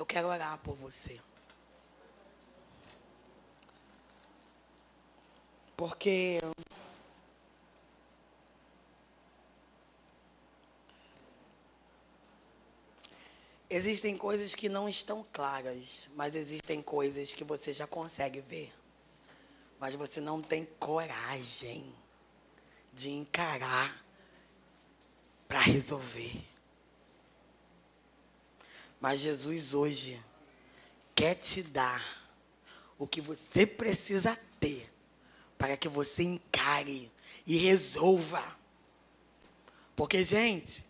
[0.00, 1.20] Eu quero orar por você.
[5.76, 6.40] Porque
[13.68, 18.72] existem coisas que não estão claras, mas existem coisas que você já consegue ver.
[19.78, 21.94] Mas você não tem coragem
[22.94, 24.02] de encarar
[25.46, 26.49] para resolver.
[29.00, 30.20] Mas Jesus hoje
[31.14, 32.20] quer te dar
[32.98, 34.92] o que você precisa ter
[35.56, 37.10] para que você encare
[37.46, 38.44] e resolva.
[39.96, 40.84] Porque, gente,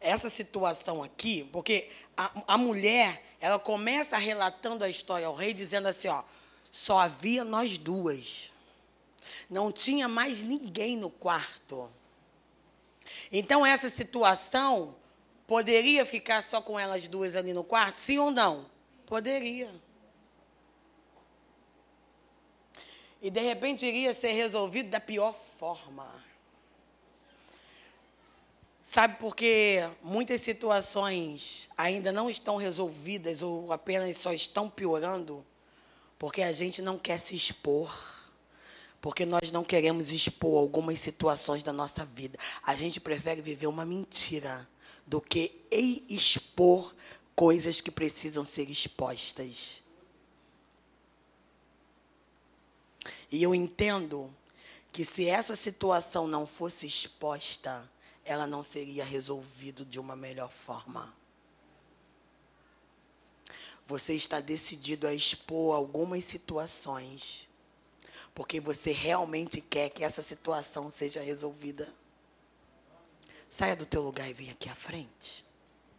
[0.00, 5.88] essa situação aqui, porque a, a mulher, ela começa relatando a história ao rei, dizendo
[5.88, 6.22] assim: ó,
[6.70, 8.50] só havia nós duas.
[9.48, 11.90] Não tinha mais ninguém no quarto.
[13.30, 14.94] Então, essa situação
[15.46, 17.98] Poderia ficar só com elas duas ali no quarto?
[17.98, 18.70] Sim ou não?
[19.06, 19.70] Poderia.
[23.20, 26.22] E de repente iria ser resolvido da pior forma.
[28.82, 35.46] Sabe por que muitas situações ainda não estão resolvidas ou apenas só estão piorando?
[36.18, 37.90] Porque a gente não quer se expor.
[39.00, 42.38] Porque nós não queremos expor algumas situações da nossa vida.
[42.62, 44.68] A gente prefere viver uma mentira
[45.06, 46.94] do que expor
[47.34, 49.82] coisas que precisam ser expostas.
[53.30, 54.32] E eu entendo
[54.92, 57.90] que se essa situação não fosse exposta,
[58.24, 61.14] ela não seria resolvida de uma melhor forma.
[63.86, 67.48] Você está decidido a expor algumas situações,
[68.34, 71.92] porque você realmente quer que essa situação seja resolvida.
[73.52, 75.44] Saia do teu lugar e venha aqui à frente.